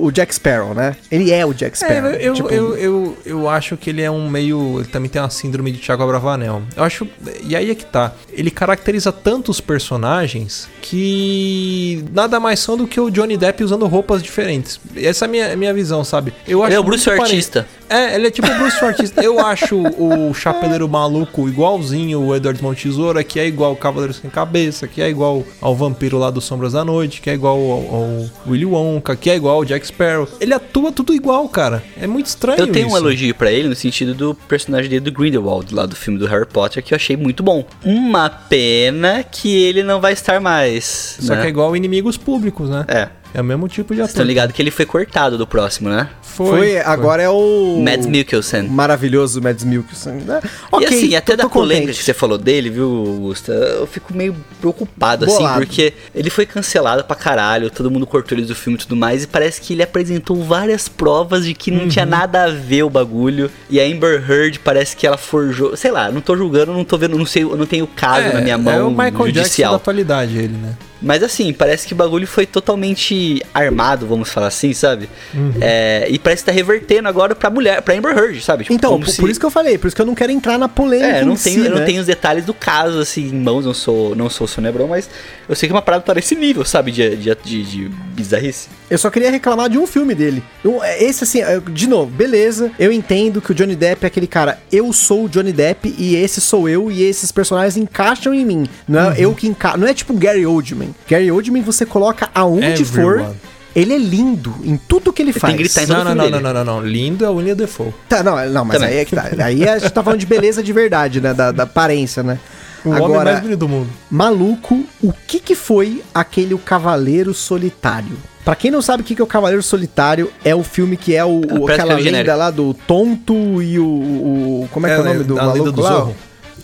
[0.02, 0.96] o- o Jack Sparrow, né?
[1.12, 2.12] Ele é o Jack É, Sparrow.
[2.12, 4.80] eu, Tipo, eu, eu, eu acho que ele é um meio.
[4.80, 6.62] Ele também tem uma síndrome de Thiago Abravanel.
[6.76, 7.08] Eu acho.
[7.44, 8.14] E aí é que tá.
[8.32, 14.22] Ele caracteriza tantos personagens que nada mais são do que o Johnny Depp usando roupas
[14.22, 14.80] diferentes.
[14.96, 16.34] Essa é a minha, minha visão, sabe?
[16.48, 17.68] Eu Ele é o Bruce artista.
[17.90, 19.24] É, ele é tipo o Bruce o artista.
[19.24, 24.14] Eu acho o Chapeleiro Maluco igualzinho o Edward Mão Tesoura, que é igual o Cavaleiro
[24.14, 27.58] Sem Cabeça, que é igual ao Vampiro lá do Sombras da Noite, que é igual
[27.58, 30.28] ao, ao Willy Wonka, que é igual ao Jack Sparrow.
[30.40, 31.84] Ele atua tudo igual, cara.
[32.00, 32.98] É muito estranho Eu tenho um isso.
[32.98, 36.46] elogio pra ele no sentido do personagem dele do Grindelwald, lá do filme do Harry
[36.46, 37.66] Potter, que eu achei muito bom.
[37.84, 41.18] Uma pena que ele não vai estar mais.
[41.20, 41.42] Só né?
[41.42, 42.86] que é igual inimigos públicos, né?
[42.88, 43.10] É.
[43.34, 44.28] É o mesmo tipo de Vocês estão ator.
[44.28, 46.10] ligados que ele foi cortado do próximo, né?
[46.22, 47.82] foi, agora é o...
[47.84, 48.64] Mads Mikkelsen.
[48.70, 50.14] Maravilhoso Mads Mikkelsen.
[50.26, 50.40] né?
[50.44, 51.98] e Ok, assim, até tô- da tô polêmica contente.
[51.98, 53.52] que você falou dele, viu, Augusta?
[53.52, 55.66] Eu fico meio preocupado, assim, Bolado.
[55.66, 59.24] porque ele foi cancelado pra caralho, todo mundo cortou ele do filme e tudo mais,
[59.24, 62.12] e parece que ele apresentou várias provas de que não tinha Uhum.
[62.12, 63.50] nada a ver o bagulho.
[63.70, 65.76] E a Amber Heard parece que ela forjou.
[65.76, 68.42] Sei lá, não tô julgando, não tô vendo, não sei, eu não tenho caso na
[68.42, 69.76] minha mão É o Michael Jackson da judicial.
[69.76, 70.74] atualidade, ele, né?
[71.02, 75.10] Mas assim, parece que o bagulho foi totalmente armado, vamos falar assim, sabe?
[75.34, 75.54] Uhum.
[75.62, 78.64] É, e parece que tá revertendo agora pra mulher, pra Amber Heard, sabe?
[78.64, 80.32] Tipo, Então, por, se- por isso que eu falei, por isso que eu não quero
[80.32, 81.86] entrar na polêmica É, eu não tenho, si, eu não né?
[81.86, 85.10] tenho os detalhes do caso, assim, em mãos, não sou, não sou Sonebron, mas
[85.48, 88.68] eu sei que é uma parada tá nesse nível, sabe, de, de, de, de bizarrice.
[88.90, 90.42] Eu só queria reclamar de um filme dele.
[90.64, 92.72] Um- Esse, assim, eu- de novo, beleza.
[92.80, 94.60] Eu entendo que o Johnny Depp é aquele cara.
[94.72, 98.68] Eu sou o Johnny Depp e esse sou eu e esses personagens encaixam em mim.
[98.88, 99.78] Não é eu que encaixo.
[99.78, 100.87] Não é tipo Gary Oldman.
[101.08, 103.16] Gary Oldman você coloca aonde for.
[103.16, 103.36] Everyone.
[103.76, 105.54] Ele é lindo em tudo que ele faz.
[105.54, 106.44] tem que gritar em Não, todo não, filme não, dele.
[106.44, 106.88] não, não, não, não.
[106.88, 107.94] Lindo é o William Defoe.
[108.10, 108.96] Tá, não, não, mas Também.
[108.96, 109.30] aí é que tá.
[109.44, 111.32] Aí a gente tá falando de beleza de verdade, né?
[111.34, 112.40] Da, da aparência, né?
[112.84, 113.90] O homem mais bonito do mundo.
[114.10, 118.18] Maluco, o que que foi aquele O Cavaleiro Solitário?
[118.44, 121.14] Pra quem não sabe o que que é o Cavaleiro Solitário, é o filme que
[121.14, 122.38] é o, o- aquela é lenda genérico.
[122.38, 125.54] lá do tonto e o, o- como é, que é o nome do a lenda
[125.58, 125.90] maluco do lá?
[125.92, 126.16] Zorro.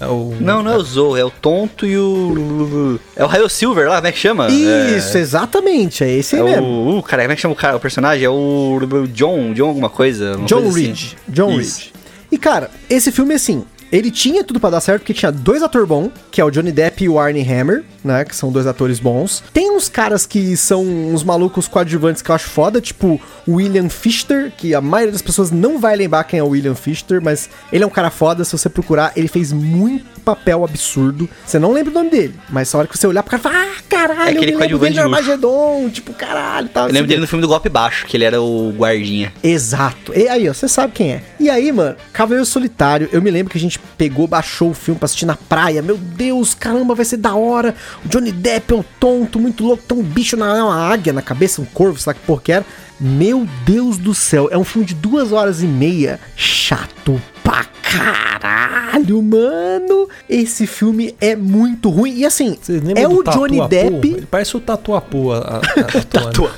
[0.04, 0.36] É o...
[0.40, 3.00] Não, não é o Zou, é o Tonto e o...
[3.16, 4.48] É o Raio Silver lá, como é que chama?
[4.50, 5.22] Isso, é...
[5.22, 6.66] exatamente, é esse aí É mesmo.
[6.66, 8.26] o, uh, cara, como é que chama o, cara, o personagem?
[8.26, 8.80] É o
[9.12, 10.38] John, John alguma coisa?
[10.38, 10.88] uma John coisa assim.
[10.88, 11.14] Reed.
[11.28, 11.80] John Isso.
[11.80, 11.94] Reed.
[12.32, 13.64] E cara, esse filme assim,
[13.94, 16.72] ele tinha tudo pra dar certo porque tinha dois atores bons, que é o Johnny
[16.72, 19.44] Depp e o Arnie Hammer, né, que são dois atores bons.
[19.54, 24.52] Tem uns caras que são uns malucos coadjuvantes que eu acho foda, tipo William Fichter,
[24.58, 27.84] que a maioria das pessoas não vai lembrar quem é o William Fichter, mas ele
[27.84, 31.30] é um cara foda, se você procurar, ele fez muito papel absurdo.
[31.46, 33.56] Você não lembra o nome dele, mas a hora que você olhar pro cara, fala,
[33.64, 35.00] ah, caralho, É aquele eu me lembro de.
[35.00, 36.88] Armagedon, tipo, caralho, tal.
[36.88, 39.34] Eu lembro dele no filme do Golpe Baixo, que ele era o guardinha.
[39.44, 40.14] Exato.
[40.16, 41.24] E aí, ó, você sabe quem é.
[41.40, 45.00] E aí, mano, Cavaleiro Solitário, eu me lembro que a gente pegou, baixou o filme
[45.00, 45.82] pra assistir na praia.
[45.82, 47.76] Meu Deus, caramba, vai ser da hora.
[48.06, 51.22] O Johnny Depp é um tonto, muito louco, tem um bicho na uma águia na
[51.22, 52.66] cabeça, um corvo, sei lá que porra que era.
[53.00, 56.20] Meu Deus do céu, é um filme de duas horas e meia.
[56.36, 60.08] Chato pra caralho, mano.
[60.30, 62.16] Esse filme é muito ruim.
[62.18, 63.70] E assim, Vocês lembram é o Johnny Tatuapu?
[63.70, 64.08] Depp.
[64.08, 65.60] Ele parece o Tatuapu a, a, a,
[66.00, 66.50] atuando.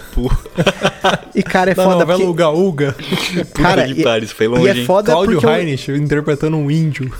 [1.34, 2.32] E cara, é Da foda novela porque...
[2.32, 2.96] Uga Uga.
[3.54, 4.86] Cara, e, pariu, isso foi e longe, é hein?
[4.86, 5.54] foda Cláudio porque...
[5.54, 7.12] Heinrich interpretando um índio.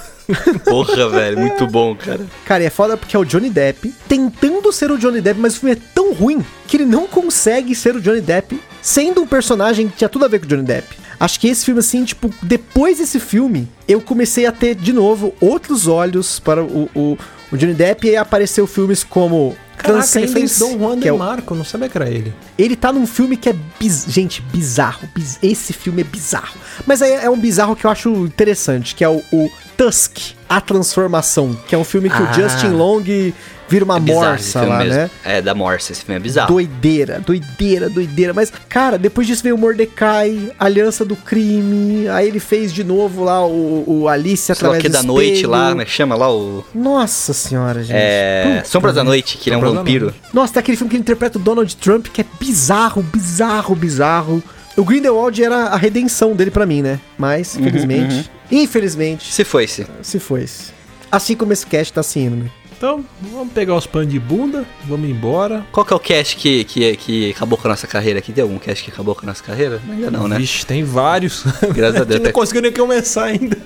[0.66, 2.26] Porra, velho, muito bom, cara.
[2.46, 5.56] Cara, e é foda porque é o Johnny Depp tentando ser o Johnny Depp, mas
[5.56, 9.28] o filme é tão ruim que ele não consegue ser o Johnny Depp sendo um
[9.28, 10.98] personagem que tinha tudo a ver com o Johnny Depp.
[11.20, 15.34] Acho que esse filme, assim, tipo, depois desse filme, eu comecei a ter de novo
[15.40, 17.18] outros olhos para o, o,
[17.52, 19.56] o Johnny Depp e aí apareceu filmes como
[19.86, 22.34] Caraca, ele fez Dom Juan que é o- Marco, não sabia que era ele.
[22.58, 24.06] ele tá num filme que é, biz...
[24.08, 25.08] gente, bizarro.
[25.16, 26.54] Biz- Esse filme é bizarro.
[26.86, 30.18] Mas aí é um bizarro que eu acho interessante, que é o, o Tusk,
[30.50, 32.30] A Transformação, que é um filme que Ah.
[32.32, 33.04] o Justin Long
[33.68, 34.94] vira uma É morsa lá, mesmo.
[34.94, 35.10] né?
[35.24, 36.48] É, da morsa, esse filme é bizarro.
[36.54, 38.34] Doideira, doideira, doideira.
[38.34, 42.08] Mas, cara, depois disso veio o Mordecai, Aliança do Crime.
[42.10, 45.04] Aí ele fez de novo lá o, o Alice Sei lá através que do da
[45.04, 45.50] noite espelho.
[45.50, 46.64] lá, como é que chama lá o.
[46.74, 47.96] Nossa senhora, gente.
[47.98, 48.56] É.
[48.58, 49.10] Puta Sombras da merda.
[49.12, 50.14] Noite, que ele é um da vampiro.
[50.34, 54.44] Nossa, tem aquele filme que ele interpreta o Donald Trump, que é bizarro, bizarro, bizarro.
[54.78, 57.00] O Grindelwald era a redenção dele pra mim, né?
[57.18, 59.86] Mas, Uhum, infelizmente, infelizmente, Se foi-se.
[60.02, 60.46] se foi.
[61.12, 62.50] Assim como esse cast tá se indo, né?
[62.78, 65.66] Então, vamos pegar os panos de bunda, vamos embora.
[65.72, 68.34] Qual que é o cast que, que, que acabou com a nossa carreira aqui?
[68.34, 69.82] Tem algum cast que acabou com a nossa carreira?
[69.90, 70.38] Ainda não, né?
[70.38, 71.44] Vixe, tem vários.
[71.74, 72.22] Graças a gente Deus.
[72.22, 73.58] não conseguiu nem começar ainda.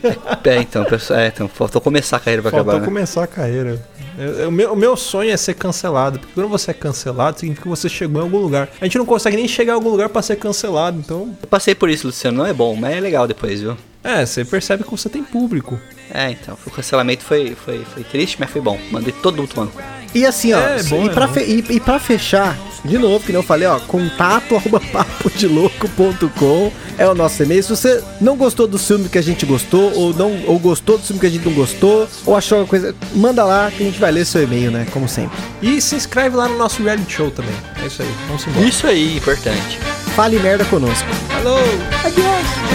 [0.44, 2.86] É, então, pessoal, é, então, faltou começar a carreira pra Faltou acabar, né?
[2.88, 3.82] começar a carreira.
[4.18, 6.20] Eu- eu- O meu, o meu sonho é ser cancelado.
[6.20, 8.70] Porque quando você é cancelado, significa que você chegou em algum lugar.
[8.80, 11.00] A gente não consegue nem chegar em algum lugar pra ser cancelado.
[11.00, 12.38] Então, Eu passei por isso, Luciano.
[12.38, 13.76] Não é bom, mas é legal depois, viu?
[14.04, 15.80] é, você percebe que você tem público.
[16.14, 16.58] É, então.
[16.66, 18.80] O cancelamento foi, foi, foi triste, mas foi bom.
[18.92, 19.72] Mandei todo mundo tomando.
[20.14, 23.20] E assim, ó, É, bom, e, é pra fe- e, e pra fechar, de novo,
[23.24, 27.62] que nem eu falei, ó, contato arroba papodelouco.com é o nosso e-mail.
[27.62, 31.04] Se você não gostou do filme que a gente gostou, ou não ou gostou do
[31.06, 34.00] filme que a gente não gostou, ou achou uma coisa, manda lá que a gente
[34.00, 34.88] vai ler seu e-mail, né?
[34.92, 35.38] Como sempre.
[35.62, 37.54] E se inscreve lá no nosso reality show também.
[37.84, 38.10] É isso aí.
[38.28, 38.66] Vamos embora.
[38.66, 39.78] Isso aí, importante.
[40.16, 41.08] Fale merda conosco.
[41.38, 41.56] Alô!
[42.02, 42.08] Quer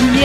[0.04, 0.24] ouvir